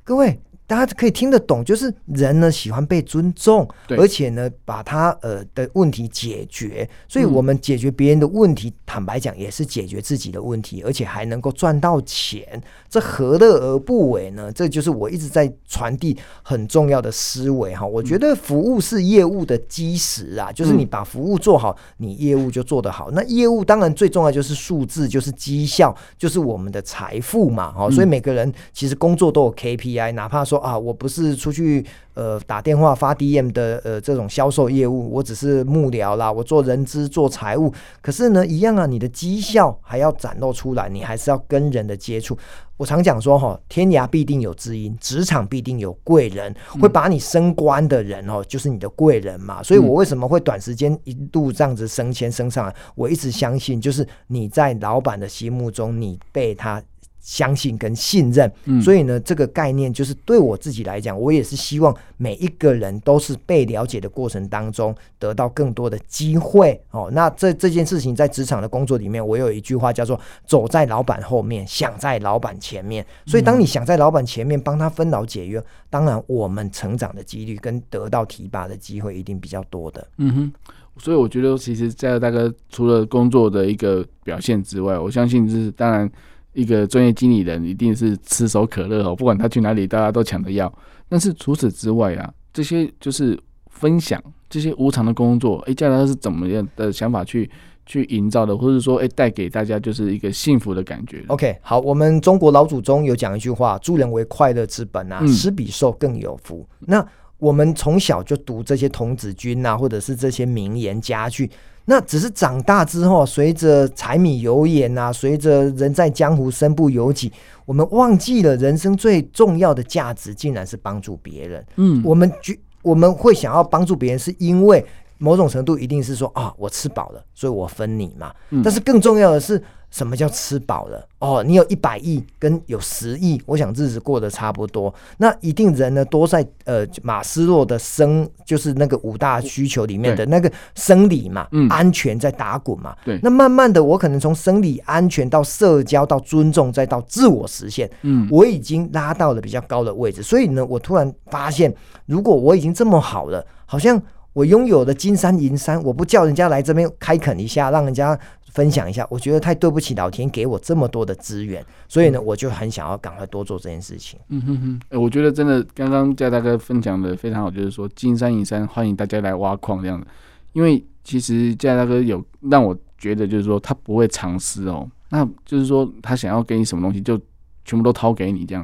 [0.03, 0.39] 各位。
[0.73, 12.59] 大家可以听得懂，就是人呢喜欢被尊重，而且呢把他呃的问题解决，所以我们解决别人的问题，嗯、坦白讲也是解决自己的问题，而且还能够赚到钱，
[12.89, 14.51] 这何乐而不为呢？
[14.51, 17.85] 这就是我一直在传递很重要的思维哈。
[17.85, 23.11] 我觉得服务是业务的基石啊，就是你把服务做好，你业务就做得好。
[23.11, 27.71] 那业务当然最重要就是数字，就是绩效，就是我们的财富嘛。
[27.71, 30.62] 哈，所以每个人其实工作都有 KPI，哪怕说。
[30.63, 37.71] 啊，我不是出去呃打电话发 DM 的呃这种销售业务，我只是幕僚啦，我做人资做财务，
[38.01, 42.37] 可是呢一样啊，你的绩效还要展露出来，你还是要跟人的接触。
[42.77, 49.61] 我常讲说哈，天涯必定有知音，职场必定有贵人，会把你升官的人哦，就是你的贵人嘛。
[49.61, 52.75] 所以我为什么会短时间一度这样子升迁升上来？
[52.95, 56.81] 我一直相信，就是你在老板的心目中，你被他。
[57.23, 67.09] 相信跟信任，嗯、所以呢，这个概念就是对我自己来讲，我也是希望每一个人都是被了解的过程当中得到更多的机会哦。
[67.13, 73.05] 那这这件事情在职场的工作里面，我有一句话叫做“走在老板后面，想在老板前面”。
[73.25, 80.05] 所以，当你想在老板前面帮他分劳解约，当然我们成长的几率跟得到提拔的机会一定比较多的。
[80.17, 80.53] 嗯哼，
[80.97, 86.11] 所以我觉得，其实在大哥除了工作的一个表现之外，我相信就是当然。
[86.53, 90.71] 一个专业经理人一定是炙手可热哦，不管他去哪里，大家都抢着要。
[91.09, 93.37] 但是除此之外啊，这些就是
[93.67, 97.49] 分享这些无偿的工作，哎，嘉达是怎么样的想法去
[97.85, 101.23] 去营造的，或者说，哎，带给大家就是一个幸福的感觉。
[101.27, 107.05] OK，好，我们中国老祖宗有讲一句话：“助人为快乐之本啊，嗯、施比受更有福。”那
[107.37, 111.49] 我们从小就读这些童子军啊，或者是这些名言佳句。
[111.85, 117.31] 那只是长大之后，随着柴米油盐啊，随着人在江湖身不由己，
[117.65, 121.65] 我们忘记了人生最重要的价值，竟然是帮助别人。
[121.75, 124.85] 嗯，我们觉我们会想要帮助别人，是因为
[125.23, 128.33] 某种程度一定是说啊，我吃饱了，所以我分你嘛。
[128.49, 129.61] 嗯，但是更重要的是。
[129.93, 131.07] 什么叫吃饱了？
[131.19, 134.91] 哦，你有一百亿跟有十亿，我想日子过得差不多。
[135.17, 142.95] 那一定人呢，多在呃马斯洛的生，就是那个五大需求里面的那个生理嘛，嗯、安全在打滚嘛。
[143.05, 143.19] 对。
[143.21, 150.23] 那慢慢的，我可能从生理安全到社交到尊重，再到自我实现，嗯，我已经拉到了比较高的位置。
[150.23, 151.71] 所以呢，我突然发现，
[152.07, 154.01] 如果我已经这么好了，好像
[154.33, 158.19] 我拥有的金山银山，我不叫人家来这边开垦一下，让人家。
[158.53, 164.19] 分享一下，我觉得太对不起老天给我这么多的资源，所以呢，我就很想要赶快多做这件事情。
[164.29, 170.05] 嗯哼哼，欸、我觉得真的刚刚嘉大哥分享的非常好，就是说金山银山欢迎大家来挖矿这样的，
[170.51, 177.19] 因为其实嘉大哥有让我觉得就是说他不会藏私哦，那就是说他想要给你什么东西就
[177.65, 178.63] 全部都掏给你这样，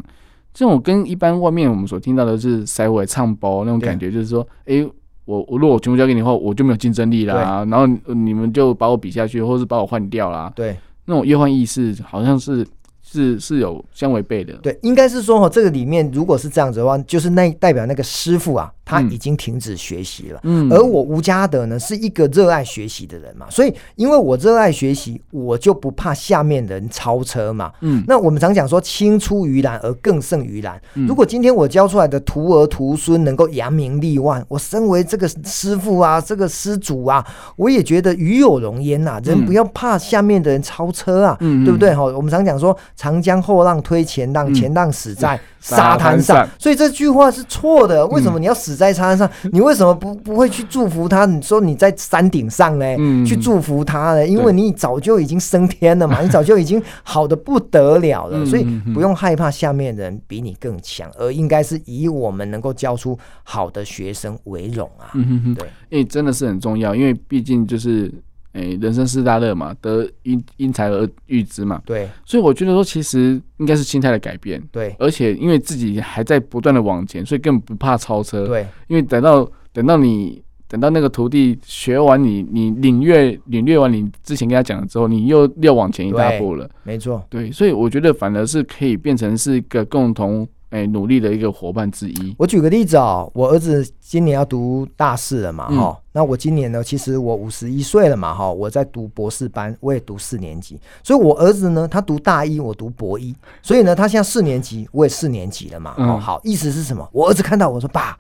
[0.53, 4.75] 这种跟一般外面我们所听到的是塞尾唱包那种感觉，就是说哎。
[4.75, 4.91] 欸
[5.30, 7.63] 我我如果我全部交给你的话，我就没有竞争力啦。
[7.70, 10.52] 然后你们就把我比下去，或是把我换掉啦。
[10.56, 12.65] 对，那种忧患意识好像是。
[13.02, 20.39] 是是有相违背的，对，应该是说哈，这个里面如果是这样子的话，就是那代表那个师傅啊，他已经停止学习了。
[20.43, 27.71] 嗯，而我吴家德呢，是一个热爱学习的人嘛，所以因为我热爱学习，我就不怕下面的人超车嘛。
[27.82, 30.82] 嗯，那我们常讲说，青出于蓝而更胜于蓝。
[31.08, 37.23] 如果今天我教出来的徒儿徒孙能够扬名立万，我身为这个师傅啊，这个师祖啊，
[37.56, 39.21] 我也觉得与有荣焉呐。
[39.23, 41.93] 人不要怕下面的人超车啊，嗯，对不对？
[41.93, 42.75] 哈，我们常讲说。
[42.95, 46.47] 长江后浪推前浪，前浪死在沙滩上。
[46.58, 48.06] 所以这句话是错的。
[48.08, 49.30] 为什么你要死在沙滩上？
[49.52, 51.26] 你为什么不不会去祝福他？
[51.26, 52.86] 你说你在山顶上呢？
[53.26, 54.26] 去祝福他呢？
[54.26, 58.46] 因为你早就已经升天了嘛， 你早就已经好的不得了了。
[58.46, 58.63] 所以
[58.94, 65.12] 不用害怕下面的人比你更强，而应该是以我们能够教出好的学生为荣啊。
[65.13, 68.12] 对，因为真的是很重要，因为毕竟就是。
[68.60, 71.82] 哎、欸，人生四大乐嘛，得因因材而育之嘛。
[71.86, 74.62] 对，所以我觉得说，其实应该是心态的改变。
[74.72, 78.45] 对，而且因为自己还在不断的往前，所以更不怕超车。
[78.45, 86.69] 对，因为等到等到你等到那个徒弟学完你，你领略领略完你之前跟他讲了之后，你又又往前一大步了。
[86.84, 87.24] 没错。
[87.30, 90.48] 对，所以我觉得反而是可以变成是一个共同。
[90.69, 92.36] 哎，努力的一个伙伴之一。
[92.38, 107.08] 我举个例子哦，我儿子今年要读大四了嘛，哈、嗯，那我今年呢，其实我五十一岁了嘛，哈，我在读博士班，我也读四年级，所以我儿子呢，他读大一，我读博一，所以呢，他现在四年级，我也四年级了嘛，哦、嗯，好，意思是什么？
[107.12, 108.15] 我儿子看到我说，爸，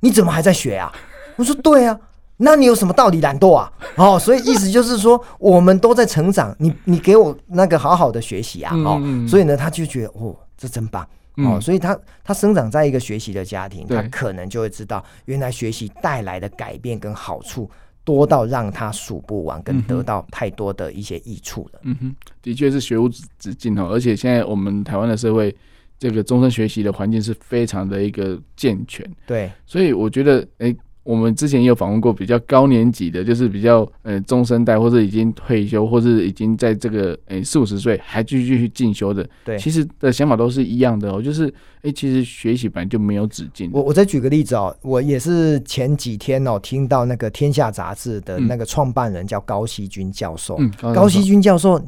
[0.00, 0.92] 你怎么还在学啊？
[1.36, 1.98] 我说对啊，
[2.36, 3.72] 那你有什么道理懒惰啊？
[3.96, 11.06] 哦，所以意思就是说，我们都在成长，你你给我那个好好的学习啊，哦、嗯，所以呢，他就觉得哦，这真棒。
[11.44, 17.70] 哦，所以他他生长在一个学习的家庭，他可能就会知道，原来学习带来的改变跟好处
[18.04, 21.80] 多到让他数不完，跟得到太多的一些益处了。
[21.84, 23.88] 嗯哼，的确是学无止境哦。
[23.92, 25.54] 而且现在我们台湾的社会，
[25.98, 29.08] 这个终身学习的环境是非常的一个健全。
[29.26, 30.74] 对，所以我觉得，哎。
[31.08, 39.26] 我们之前也有访问过比较高年级的，就是比较呃中生代，或者已经退休，或者已经在这个诶四五十岁还继续去进修的。
[39.42, 43.70] 对，其实的想法都是一样的哦，就是哎，其实学习本来就没有止境。
[43.72, 51.82] 我我再举个例子哦，我也是前几天哦听到那个《天下》杂志的那个创办人叫高希军教授，嗯，高希军教授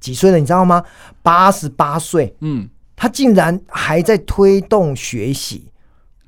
[0.00, 0.40] 几岁了？
[0.40, 0.82] 你知道吗？
[1.22, 5.66] 八十八岁，嗯，他竟然还在推动学习。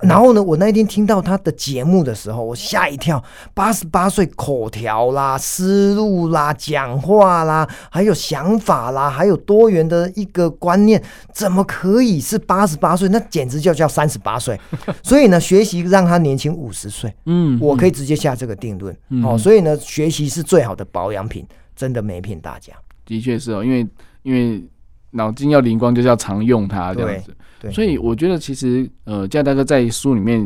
[0.01, 3.23] 然后呢，我那一天听到他的节目的时候，我吓一跳。
[3.53, 13.09] 八十八岁口条啦、思路啦、讲话啦，还有想法啦，还有多元的一个观念，怎么可以是八十八岁？
[13.09, 14.59] 那简直就叫三十八岁。
[15.03, 17.13] 所以呢，学习让他年轻五十岁。
[17.27, 18.97] 嗯，我可以直接下这个定论。
[19.09, 22.73] 嗯、哦，所以呢，学习是最好的保养品，真的没骗大家。
[23.05, 23.85] 的确是哦，因为
[24.23, 24.65] 因为
[25.11, 27.35] 脑筋要灵光，就是要常用它这样子。
[27.61, 30.41] 对，所以我觉得其实呃，家大哥在书里面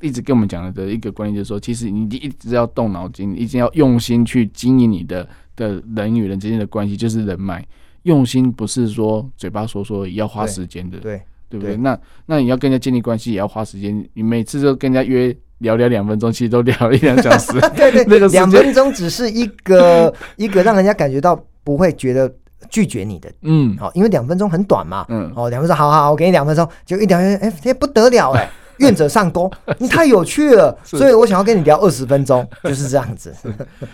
[0.00, 7.66] 一直跟我们讲的一个观念就是说，其实你一直要动脑筋，一定要用心去经营你的的人与人之间的关系，就是人脉。
[8.02, 11.74] 用心不是说嘴巴说说，也要花时间的，对对不对？
[11.74, 14.06] 对那那你要跟人家建立关系，也要花时间。
[14.12, 17.52] 你每次都跟人家约聊聊两分钟，其实都聊一两小时。
[17.74, 22.30] 对 对， 那个两分钟只是一个 一个让人家感觉到不会觉得。
[22.70, 33.34] 拒绝你的，嗯，好，因为两分钟很短嘛，嗯，哦，两分钟，好好，我给你两分钟，就一聊，哎，这不得了哎， 愿者上钩，你太有趣了，所以我想要跟你聊二十分钟， 就是这样子。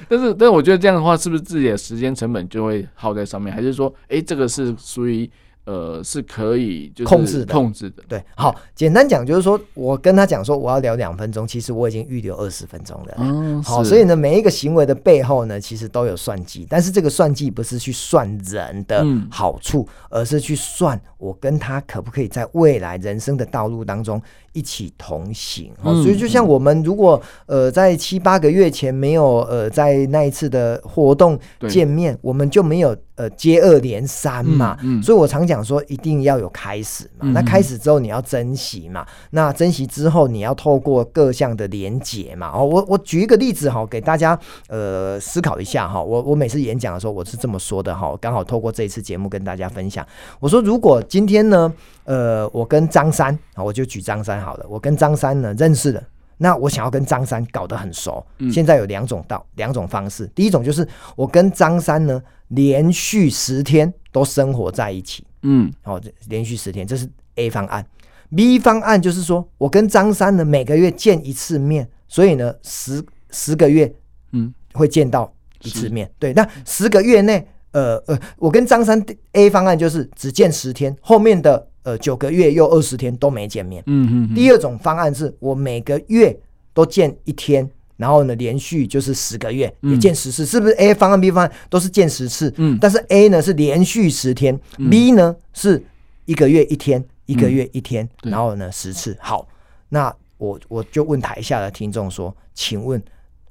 [0.09, 3.55] 但是，但是我觉得这样的话，是不是自己的时间成本就会耗在上面？
[3.55, 5.31] 还是说，哎，这个是属于？
[5.71, 8.03] 呃，是可以就是控制的，控制的。
[8.09, 13.15] 对，好，简单讲就是说，我跟他讲说我要聊两分钟，其实我已经预留二十分钟了。
[13.19, 24.21] 嗯，好，所以呢，每一个行为的背后呢，其实都有算计，但是这个算计不是去算人的好处，嗯、而是去算我跟他可不可以在未来人生的道路当中
[24.53, 25.73] 一起同行。
[25.81, 32.97] 好，所以就像我们如果呃在七八个月前没有呃在那一次的活动见面，我们就没有。
[33.17, 37.27] 呃，接二连三嘛，嗯嗯、所以我常讲说，一定要有开始嘛。
[37.27, 39.07] 嗯、那开始之后，你要珍惜嘛。
[39.33, 42.51] 那珍惜之后，你要透过各项的连结嘛。
[42.55, 46.03] 哦，我我举一个例子哈，给大家呃思考一下哈。
[46.03, 48.17] 我我每次演讲的时候，我是这么说的哈。
[48.23, 50.07] 刚好透过这一次节目跟大家分享，
[50.39, 51.71] 我说如果今天呢，
[52.05, 54.67] 呃，我跟张三啊，我就举张三好了。
[54.69, 56.03] 我跟张三呢认识了，
[56.39, 60.27] 那我想要跟张三搞得很熟，嗯、现在有两种道两种方式。
[60.29, 62.23] 第一种就是我跟张三呢。
[62.51, 67.87] 连续十天都生活在一起，嗯，好，连续十天，这是 A 方案。
[68.35, 73.95] B 方案就是说我跟张三呢每个月见一次面，所以呢十十个月，
[74.33, 76.09] 嗯，会见到一次面。
[76.09, 83.83] 是对，那十个月内，呃呃，我跟张三 A 方案就是只见十天，后面的呃九个月又二十天都没见面。
[83.87, 84.35] 嗯嗯。
[84.35, 86.39] 第二种方案是我每个月
[86.73, 87.71] 都见一天。
[87.97, 92.51] 然后呢，连续就是十个月也见十次，嗯、是不是 A 方案、B 方案都是见十次？
[92.57, 95.85] 嗯，但是 A 呢是连续十天、嗯、，B 呢是
[96.25, 99.15] 一个月一天，一个月一天，嗯、然后呢十次。
[99.21, 99.47] 好，
[99.91, 103.03] 那我我就问台下的听众说，请问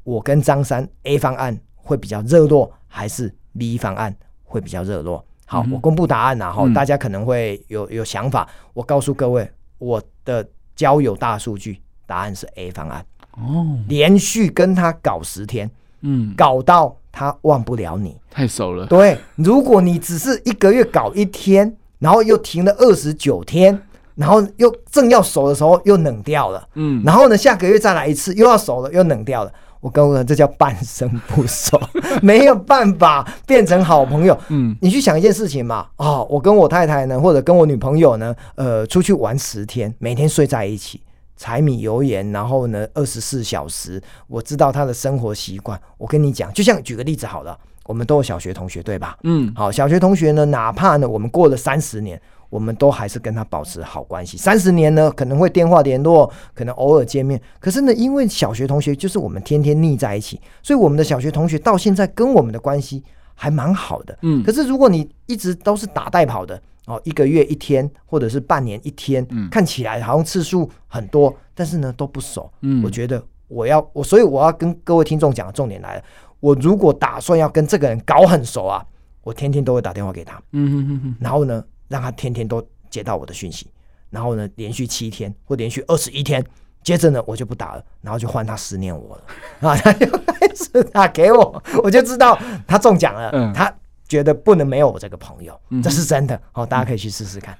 [0.04, 5.24] 我跟张三 A 方案会比较热络，还是 B 方案会比较热络？
[5.46, 8.48] 好，嗯、我公布答案然后，大家可能会有有想法。
[8.74, 13.06] 我告诉各位，我的交友大数据答案是 A 方案。
[13.32, 15.70] 哦，连续跟他搞十天，
[16.02, 18.86] 嗯，搞到他忘不了你，太熟了。
[18.86, 23.82] 对，如果你只是一个月搞一天，然后又停了二十九天，
[24.16, 29.54] 然后又正要熟的时候又冷掉了，嗯，然后呢，下个月再来一次又要熟了又冷掉了。
[29.82, 31.80] 我跟我讲，这叫半生不熟，
[32.22, 34.38] 没有办法变成好朋友。
[34.50, 41.02] 嗯，你去想一件事情嘛，哦，我跟我太太呢，或者跟我女朋友呢，呃，出去玩十天，每天睡在一起。
[41.38, 45.80] 柴米油盐，然后呢，二十四小时，我知道她的生活习惯。
[45.98, 49.18] 我跟你讲，就像举个例子好了，我们都有小学同学，对吧？
[49.24, 54.38] 嗯，好，小学同学呢，哪怕呢，我们过了三十年，我们都还是跟他保持好关系。
[54.38, 57.42] 三十年呢，可能会电话联络，可能偶尔见面。
[57.60, 64.18] 可是呢，因为小学同学就是我们天天腻在一起，所以我们的小学同学到现在跟我们的关系还蛮好的。
[64.22, 66.62] 嗯，可是如果你一直都是打带跑的。
[66.86, 72.52] 哦，一个月一天，或者是半年一天，嗯、看起来好像次数很多，但是呢都不熟。
[72.62, 76.04] 嗯，我觉得我要我，所以我要跟各位听众讲的重点来了。
[76.40, 78.86] 我如果打算要跟这个人搞很熟啊，
[79.24, 80.42] 我天天都会打电话给他。
[80.52, 83.68] 嗯哼哼哼，然后呢，让他天天都接到我的讯息，
[84.10, 86.44] 然后呢，连续七天或连续二十一天，
[86.84, 89.24] 接着呢，我就不打了，然后就换他思念我了
[89.70, 93.30] 啊，他就开始打给我，我就知道他中奖了。
[93.34, 93.74] 嗯，他。
[94.10, 97.56] 觉得不能没有我这个朋友，这是真的哦，大家可以去试试看。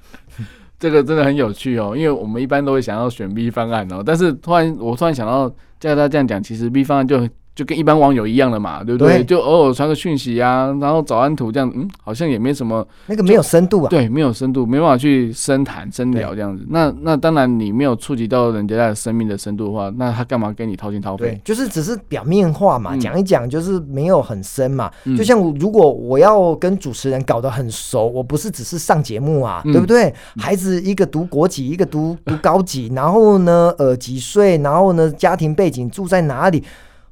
[0.80, 7.20] 这个真的很有趣哦，因为我们一般都会想要选 B 方案哦，但是突然我突然想到，叫他这样讲，其实 B 方案就
[7.60, 9.18] 就跟一般网友一样的嘛，对不对？
[9.18, 16.64] 对就偶尔传个讯息啊，然后早安图这样，嗯，好像也没什么，那个没有深度啊，对，没有深度，没办法去深谈深聊这样子。
[16.70, 21.38] 那那当然，你没有触及到人家的生命的深度的话，那他干嘛跟你掏心掏肺？
[21.44, 24.90] 就是只是表面化嘛，讲、嗯、一讲，就是没有很深嘛。
[25.04, 30.10] 嗯、就像如果我要跟主持人搞得很熟，我不是只是上节目啊，嗯、对不对？
[30.38, 36.64] 孩子一个读国几，一个读读高几，然后呢，呃，几岁，然后呢，家庭背景住在哪里？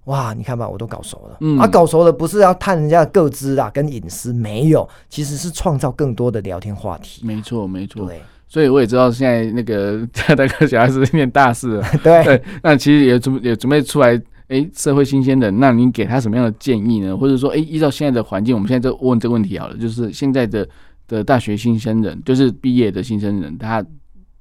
[0.08, 1.36] 哇，你看吧，我都搞熟了。
[1.40, 7.20] 嗯，啊，搞熟了不是要探人家的个资啊，跟隐私没有，其实是创造更多的聊天话题。
[7.26, 8.06] 没错，没错。
[8.06, 11.86] 对，所以我也知道现在那个 大哥小孩子念大事了。
[12.02, 14.14] 对对，那其实也准也准备出来，
[14.48, 17.14] 哎、欸，社会新鲜人，那您给他什么样的建议呢？
[17.14, 20.66] 或者说，哎、欸，依照现在的环境，我们现在就问这个问题好了，就是现在的
[21.06, 23.84] 的大学新生人，就是毕业的新生人，他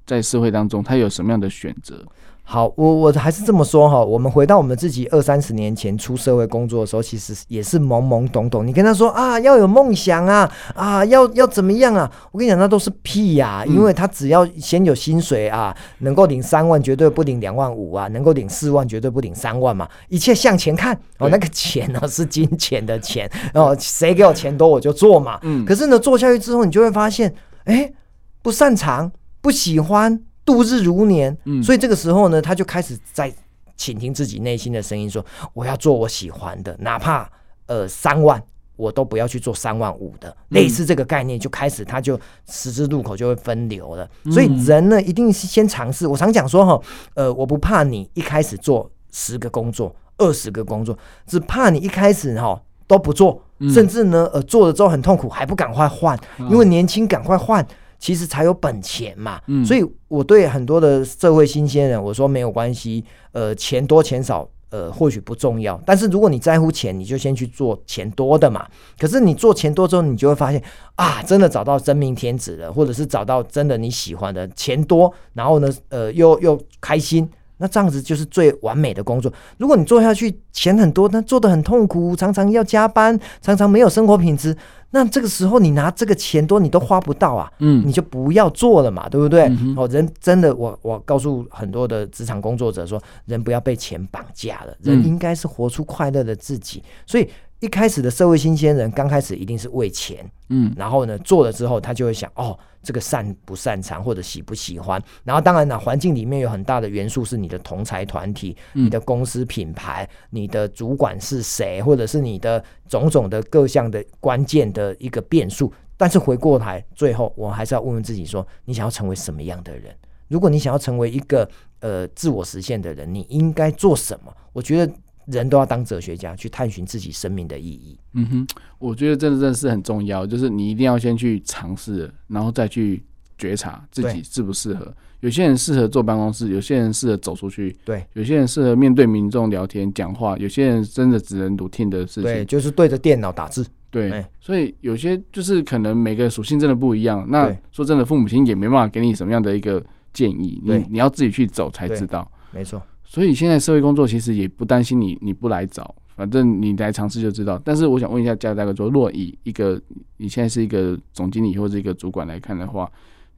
[0.06, 2.02] 在社会当中，他有什么样的选择？
[2.50, 4.02] 好，我我还是这么说哈。
[4.02, 8.66] 我们回到我们自己二三十年前出社会工作的时候，其实也是懵懵懂懂。
[8.66, 12.10] 你跟他说啊，要有梦想啊，啊，要要怎么样啊？
[12.32, 13.66] 我跟你讲，那都是屁呀、啊。
[13.66, 19.86] 因为他只要先有薪水啊，能够领三万，绝对不领两万五啊；能够领四万，绝对不领三万嘛。
[20.08, 25.38] 一切向前看哦，那个钱呢是金钱的钱哦，谁给我钱多我就做嘛。
[25.42, 25.66] 嗯。
[25.66, 27.34] 可是呢，做下去之后，你就会发现，
[27.64, 27.92] 哎，
[28.40, 30.22] 不擅长，不喜欢。
[30.48, 33.30] 度日如年，嗯，所以这个时候呢，他就开始在
[33.76, 35.22] 倾听自己内心的声音，说
[35.52, 37.30] ：“我要做我喜欢的，哪怕
[37.66, 38.42] 呃三万，
[38.76, 42.18] 我都不要去做三万五的。”类似这个概念，就开始他就
[42.48, 44.08] 十字路口就会分流了。
[44.32, 46.06] 所以人呢，一定是先尝试。
[46.06, 46.80] 我常讲说哈，
[47.12, 50.96] 呃，我不怕你一开始做十个工作、二十个工作，
[51.26, 53.38] 只怕你一开始哈都不做，
[53.70, 56.18] 甚至呢，呃，做了之后很痛苦，还不赶快换，
[56.50, 57.66] 因为年轻赶快换。
[57.98, 68.66] 其实才有本钱嘛，嗯，所以我对很多的社会新鲜人我说没有关系，呃，钱多钱少，呃，或许不重要，但是如果你在乎钱，你就先去做钱多的嘛。
[68.98, 70.62] 可是你做钱多之后，你就会发现
[70.94, 77.28] 啊，真的找到真命天子了，或者是找到真的你喜欢的，钱多，然后呢，呃，又又开心，
[77.58, 79.32] 那这样子就是最完美的工作。
[79.58, 84.56] 如果你做下去钱很多，但做的很痛苦，常常要加班，常常没有生活品质。
[84.90, 89.42] 那这个时候你拿这个钱多，你都花不到啊，嗯，你就不要做了嘛，对不对？
[89.42, 97.28] 嗯、哦，人真的，我我告诉很多的职场工作者说，人不要被钱绑架了，人应该是活出快乐的自己，嗯、所以。
[97.60, 115.72] 一开始的社会新鲜人，刚开始一定是为钱，嗯，然后呢，做了之后，他就会想，哦，这个擅不擅长或者喜不喜欢，然后当然呢，环境里面有很大的元素是你的同才团体、你的公司品牌、你的主管是谁，或者是你的种种的各项的关键的一个变数。
[115.96, 119.92] 但是回过来，最后我还是要问问自己说，你想要成为什么样的人？
[120.28, 121.48] 如果你想要成为一个
[121.80, 124.32] 呃自我实现的人，你应该做什么？
[124.52, 124.92] 我觉得。
[125.30, 127.98] 人都要当哲学家，去探寻自己生命的意义。
[128.14, 128.46] 嗯哼，
[128.78, 133.02] 我觉得真的真的是很重要，就是你一定要先去尝试，然后再去
[133.36, 134.92] 觉察自己适不适合。
[135.20, 143.66] 有些人适合坐办公室，有些人适合走出去，对，有些人适合面对民众聊天讲话，有些人真的只能 routine 的事情，对，就是对着电脑打字。
[143.90, 147.26] 对，欸、所以有些就是可能每个属性真的不一样。
[147.28, 152.30] 那说真的，父母亲也没办法给你什么样的一个建议，你你要自己去走才知道。
[152.52, 152.80] 没错。
[153.10, 157.58] 所以现在社会工作其实也不担心你，你不来找，反正你来尝试就知道。
[157.64, 159.80] 但是我想问一下嘉大哥，说，若以一个
[160.18, 162.86] 你现在是一个总经理或者一个主管来看的话，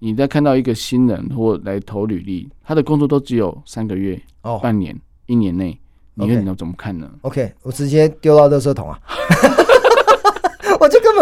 [0.01, 5.79] 你在看到一个新人或来投履历，他的工作都只有三个月、哦、半年、一年内，
[6.15, 8.99] 你会怎么看呢？OK，我直接丢到垃圾桶啊。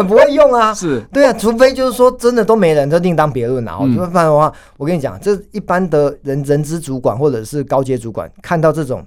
[0.07, 1.01] 不会用啊， 是。
[1.13, 3.79] 对啊，除非就是说真的都没人，就另当别论了。
[3.81, 9.05] 嗯，不然的话，我跟你讲，这一般的人人资主管或者是高阶主管看到这种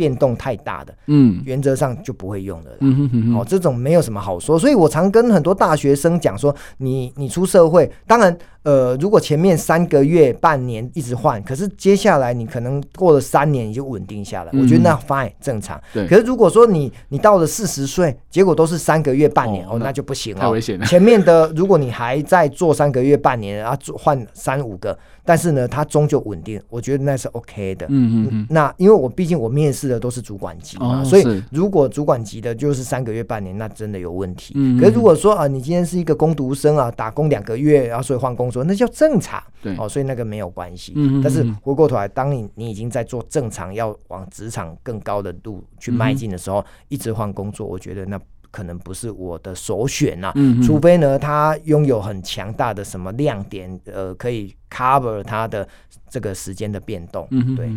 [0.00, 2.70] 变动太大的，嗯，原则上就不会用的。
[2.80, 4.58] 嗯哼哼哼，哦，这种没有什么好说。
[4.58, 8.34] 所以我常跟很多大学生讲说，你你出社会，当然。
[8.62, 15.80] 呃，如果前面三个月、半年一直换，可是接下来你可能过了三年你就稳定下来，嗯、我觉得那 fine 正常。
[15.94, 16.06] 对。
[16.06, 20.42] 可是如果说你你到了四十岁，结果都是三个月、半年，哦，哦那，那就不行了。
[20.42, 20.84] 太危险了。
[20.84, 24.96] 前面的如果你还在做三个月、半年，然后换三五个，
[25.30, 27.86] 但是呢，它终究稳定，我觉得那是 OK 的。
[27.88, 28.46] 嗯嗯嗯。
[28.50, 34.54] 那因为我毕竟我面试的都是主管级嘛，哦、所以如果主管级的就是三个月、半年，那真的有问题。
[34.56, 34.76] 嗯。
[34.80, 39.40] 可是如果说啊，你今天是一个工读生啊，打工两个月，然后所以换工作，那叫正常。
[39.62, 40.94] 对，哦，所以那个没有关系。
[40.96, 48.18] 嗯，但是回过头来，当你你已经在做正常要往职场更高的路去迈进的时候，嗯、一直换工作，我觉得那
[48.50, 50.32] 可能不是我的首选呐、啊。
[50.36, 55.66] 嗯，除非呢，他拥有很强大的什么亮点，呃，可以 cover 他的
[56.08, 57.26] 这个时间的变动。
[57.30, 57.70] 嗯，对。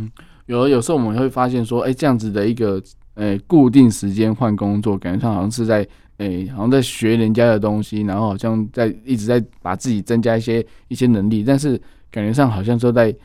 [0.46, 2.82] 有有时候我们会发现说，哎、欸，这样子的一个
[3.16, 5.82] 呃固定时间换工作，感觉上好像是在
[6.18, 11.80] 哎、欸、好像在学人家的东西，然后好像在一直在把自己增加一些一些能力，但是
[12.12, 13.16] 感觉上好像说在。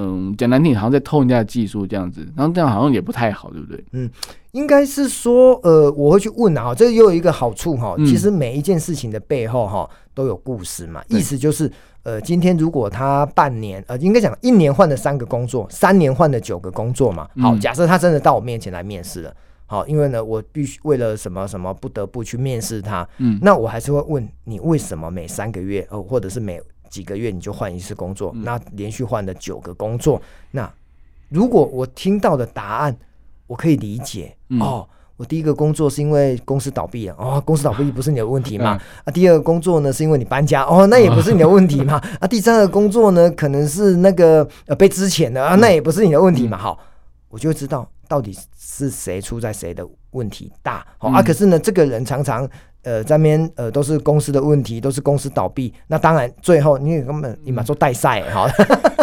[0.00, 3.84] 嗯，讲难听，好像在偷人家的技术这样子，然后这样好像也不太好，对不对？
[3.90, 4.08] 嗯，
[4.52, 11.68] 应该是说，呃，我会去问啊，这又有一个好处哈，其实每一件事情的背后哈都有故事嘛，嗯、意思就是，
[12.04, 19.34] 呃，今天如果他半年，呃，应该讲一年换了三个工作，三年换了九个工作嘛，好，假设他真的到我面前来面试了，
[19.66, 30.20] 好，因为呢，我必须为了什么什么不得不去面试他，嗯，那我还是会问你为什么每三个月，哦，或者是每几个月你就换一次工作，那连续换了九个工作，
[30.50, 30.70] 那
[31.28, 32.96] 如果我听到的答案
[33.46, 38.80] 我可以理解，嗯、哦，我第一个工作是因为公司倒闭了，哦，公司倒闭不是你的问题嘛？
[39.04, 41.94] 啊，第二个工作呢是因为你搬家，哦，那也不是你的问题嘛？
[42.20, 46.56] 啊，第三个工作呢可能是那个呃被资遣的啊，那也不是你的问题嘛？
[46.56, 46.78] 好，
[47.28, 52.48] 我就会知道到底是谁出在谁的问题大，好、哦、啊，可是呢这个人常常。
[52.84, 55.70] 呃，这边呃都是公司的问题，都是公司倒闭。
[55.88, 58.48] 那当然，最后你也根本你马做代赛哈，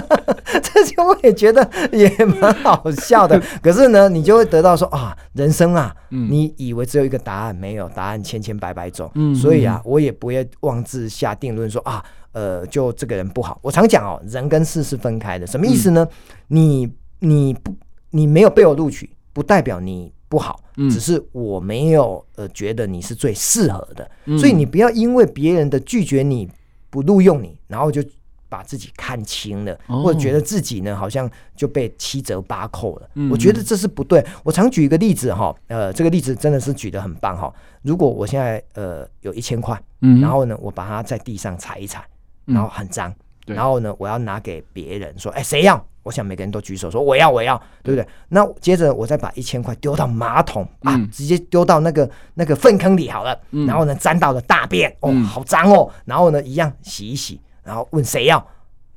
[0.64, 3.40] 这些我也觉得也蛮好笑的。
[3.62, 9.12] 可是呢，你就会得到说啊，人生啊，嗯、你以为只有一个答案，没有答案，千千百百种。
[9.16, 13.60] 嗯，所以啊，我也不会妄自下定论说啊，呃，就这个人不好。
[13.62, 15.46] 我常讲哦，人跟事是分开的。
[15.46, 16.08] 什么意思呢？
[16.10, 17.76] 嗯、你你不
[18.12, 20.12] 你没有被我录取，不代表你。
[20.36, 20.60] 不好，
[20.90, 26.46] 只是我没有呃觉得你是最适合的，嗯、所以你不要因为别人的拒绝你
[26.90, 28.04] 不录用你，然后就
[28.50, 33.10] 把自己看清了，哦、或者觉得自己呢好像就被七折八扣了。
[33.14, 34.22] 嗯、我觉得这是不对。
[34.44, 37.50] 我常举一个例子哈，呃，这个例子真的是举得很棒哈。
[37.82, 42.06] 如果我现在呃有一千块，嗯、然后呢我把它在地上踩一踩，
[42.44, 43.10] 然后很脏，
[43.48, 45.82] 嗯、然后呢我要拿给别人说，哎，谁要？
[46.06, 48.08] 我想每个人都举手说我要我要，对不对？
[48.30, 53.36] 那接着我再把一千块丢到马桶啊，直接丢到那个那个粪坑里好了。
[53.66, 55.92] 然后呢，沾到了大便，哦，好脏哦。
[56.06, 58.48] 然后呢，一样洗一洗，然后问谁要？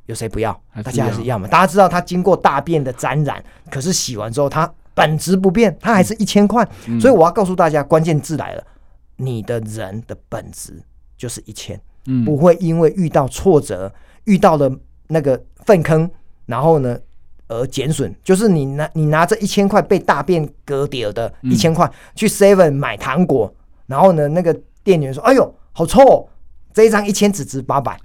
[0.05, 0.53] 有谁不要？
[0.85, 1.49] 大家还是要嘛？
[1.49, 6.63] 大家知道它经过大便的沾染，可是洗完之后它本质不变，它还是一千块。
[7.01, 8.63] 所以我要告诉大家，关键字来了，
[9.17, 10.83] 你的人的本质
[11.17, 11.81] 就是一千，
[12.27, 13.91] 不会因为遇到挫折，
[14.25, 14.71] 遇到了
[15.07, 16.11] 那个粪坑。
[16.49, 16.99] 然后呢，
[17.47, 23.55] 而减损，就是你拿你拿着一千块被大便割掉的一千块去 Seven 买糖果，
[23.87, 26.27] 然后呢，那个店员说：“哎呦，好臭哦，
[26.73, 28.01] 这一张一千只值八百。”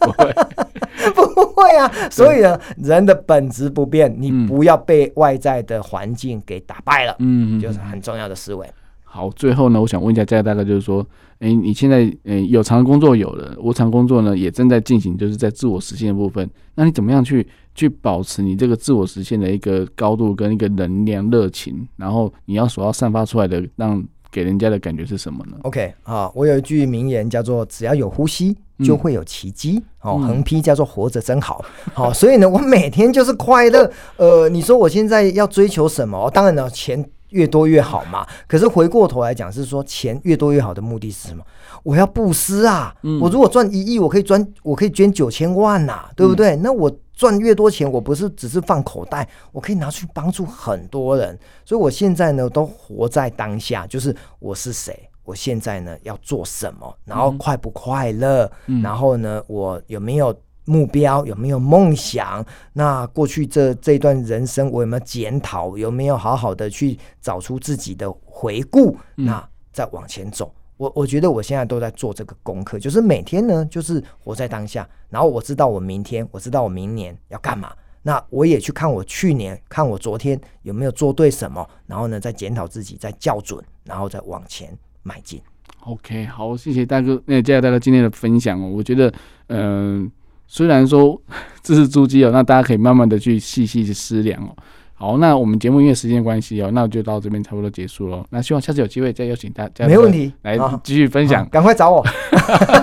[0.00, 0.32] 不会，
[1.12, 1.92] 不会啊。
[2.10, 7.14] 所以呢，人的本质不变，你不要被外在的环境给打败了。
[7.18, 8.66] 嗯，就是很重要的思维。
[9.12, 11.04] 好，最后呢，我想问一下佳大哥，就是说，
[11.40, 16.48] 哎，你现在诶有偿工作有了，无偿工作呢也正在进行，就是在自我实现的部分。
[16.76, 17.44] 那你怎么样去
[17.74, 21.88] 去保持你这个自我实现的一个高度跟一个能量热情？
[21.96, 24.00] 然后你要所要散发出来的，让
[24.30, 29.82] 给人家的感觉是什么呢？OK，啊，我有一句名言叫做“只要有呼吸，就会有奇迹”。
[30.02, 31.64] 哦、嗯，横批叫做“活着真好”。
[31.92, 33.90] 好，所以呢，我每天就是快乐。
[34.18, 36.30] 呃，你说我现在要追求什么？
[36.30, 37.04] 当然了，钱。
[37.30, 41.44] 越多越好嘛，可是回过头来讲，是说钱越多越好的目的是什么？
[41.82, 42.94] 我要布施啊！
[43.02, 46.56] 嗯、我如果赚一亿，我可以赚，我可以捐九千万呐、啊，对不对？
[46.56, 51.38] 嗯、那我赚越多钱，我不是只是放口袋，我可以拿去帮助很多人。
[51.64, 60.34] 所以我现在呢，都活在当下，就是我是谁，我现在呢要做什么，然后快不快乐，嗯、然后呢，我有没有？
[60.64, 62.44] 目标有没有梦想？
[62.72, 65.76] 那过去这这一段人生，我有没有检讨？
[65.76, 68.96] 有没有好好的去找出自己的回顾？
[69.16, 70.54] 那再往前走。
[70.76, 74.88] 我我觉得我现在都在做这个功课，就是每天呢，就是活在当下。
[75.10, 77.70] 然后我知道我明天，我知道我明年要干嘛。
[78.02, 85.38] 那我也去看我去年，看我昨天有没有做对什么，然后呢，再检讨自己，再校准，然后再往前迈进。
[85.80, 88.70] OK，好，谢谢大哥，那谢谢大哥今天的分享哦。
[88.70, 89.12] 我觉得，
[89.48, 90.12] 嗯、呃。
[90.52, 91.16] 虽然说
[91.62, 94.50] 这是猪鸡哦，那大家可以慢慢的去细细去思量哦。
[94.94, 98.26] 好，那我们节目因为时间关系哦，那我就到这边差不多结束喽。
[98.30, 102.04] 那希望下次有机会再邀请大家，没问题，来继续分享，赶快找我。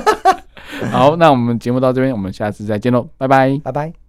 [0.91, 4.06] 好，那我们节目到这边，我们下次再见喽，拜拜，拜拜。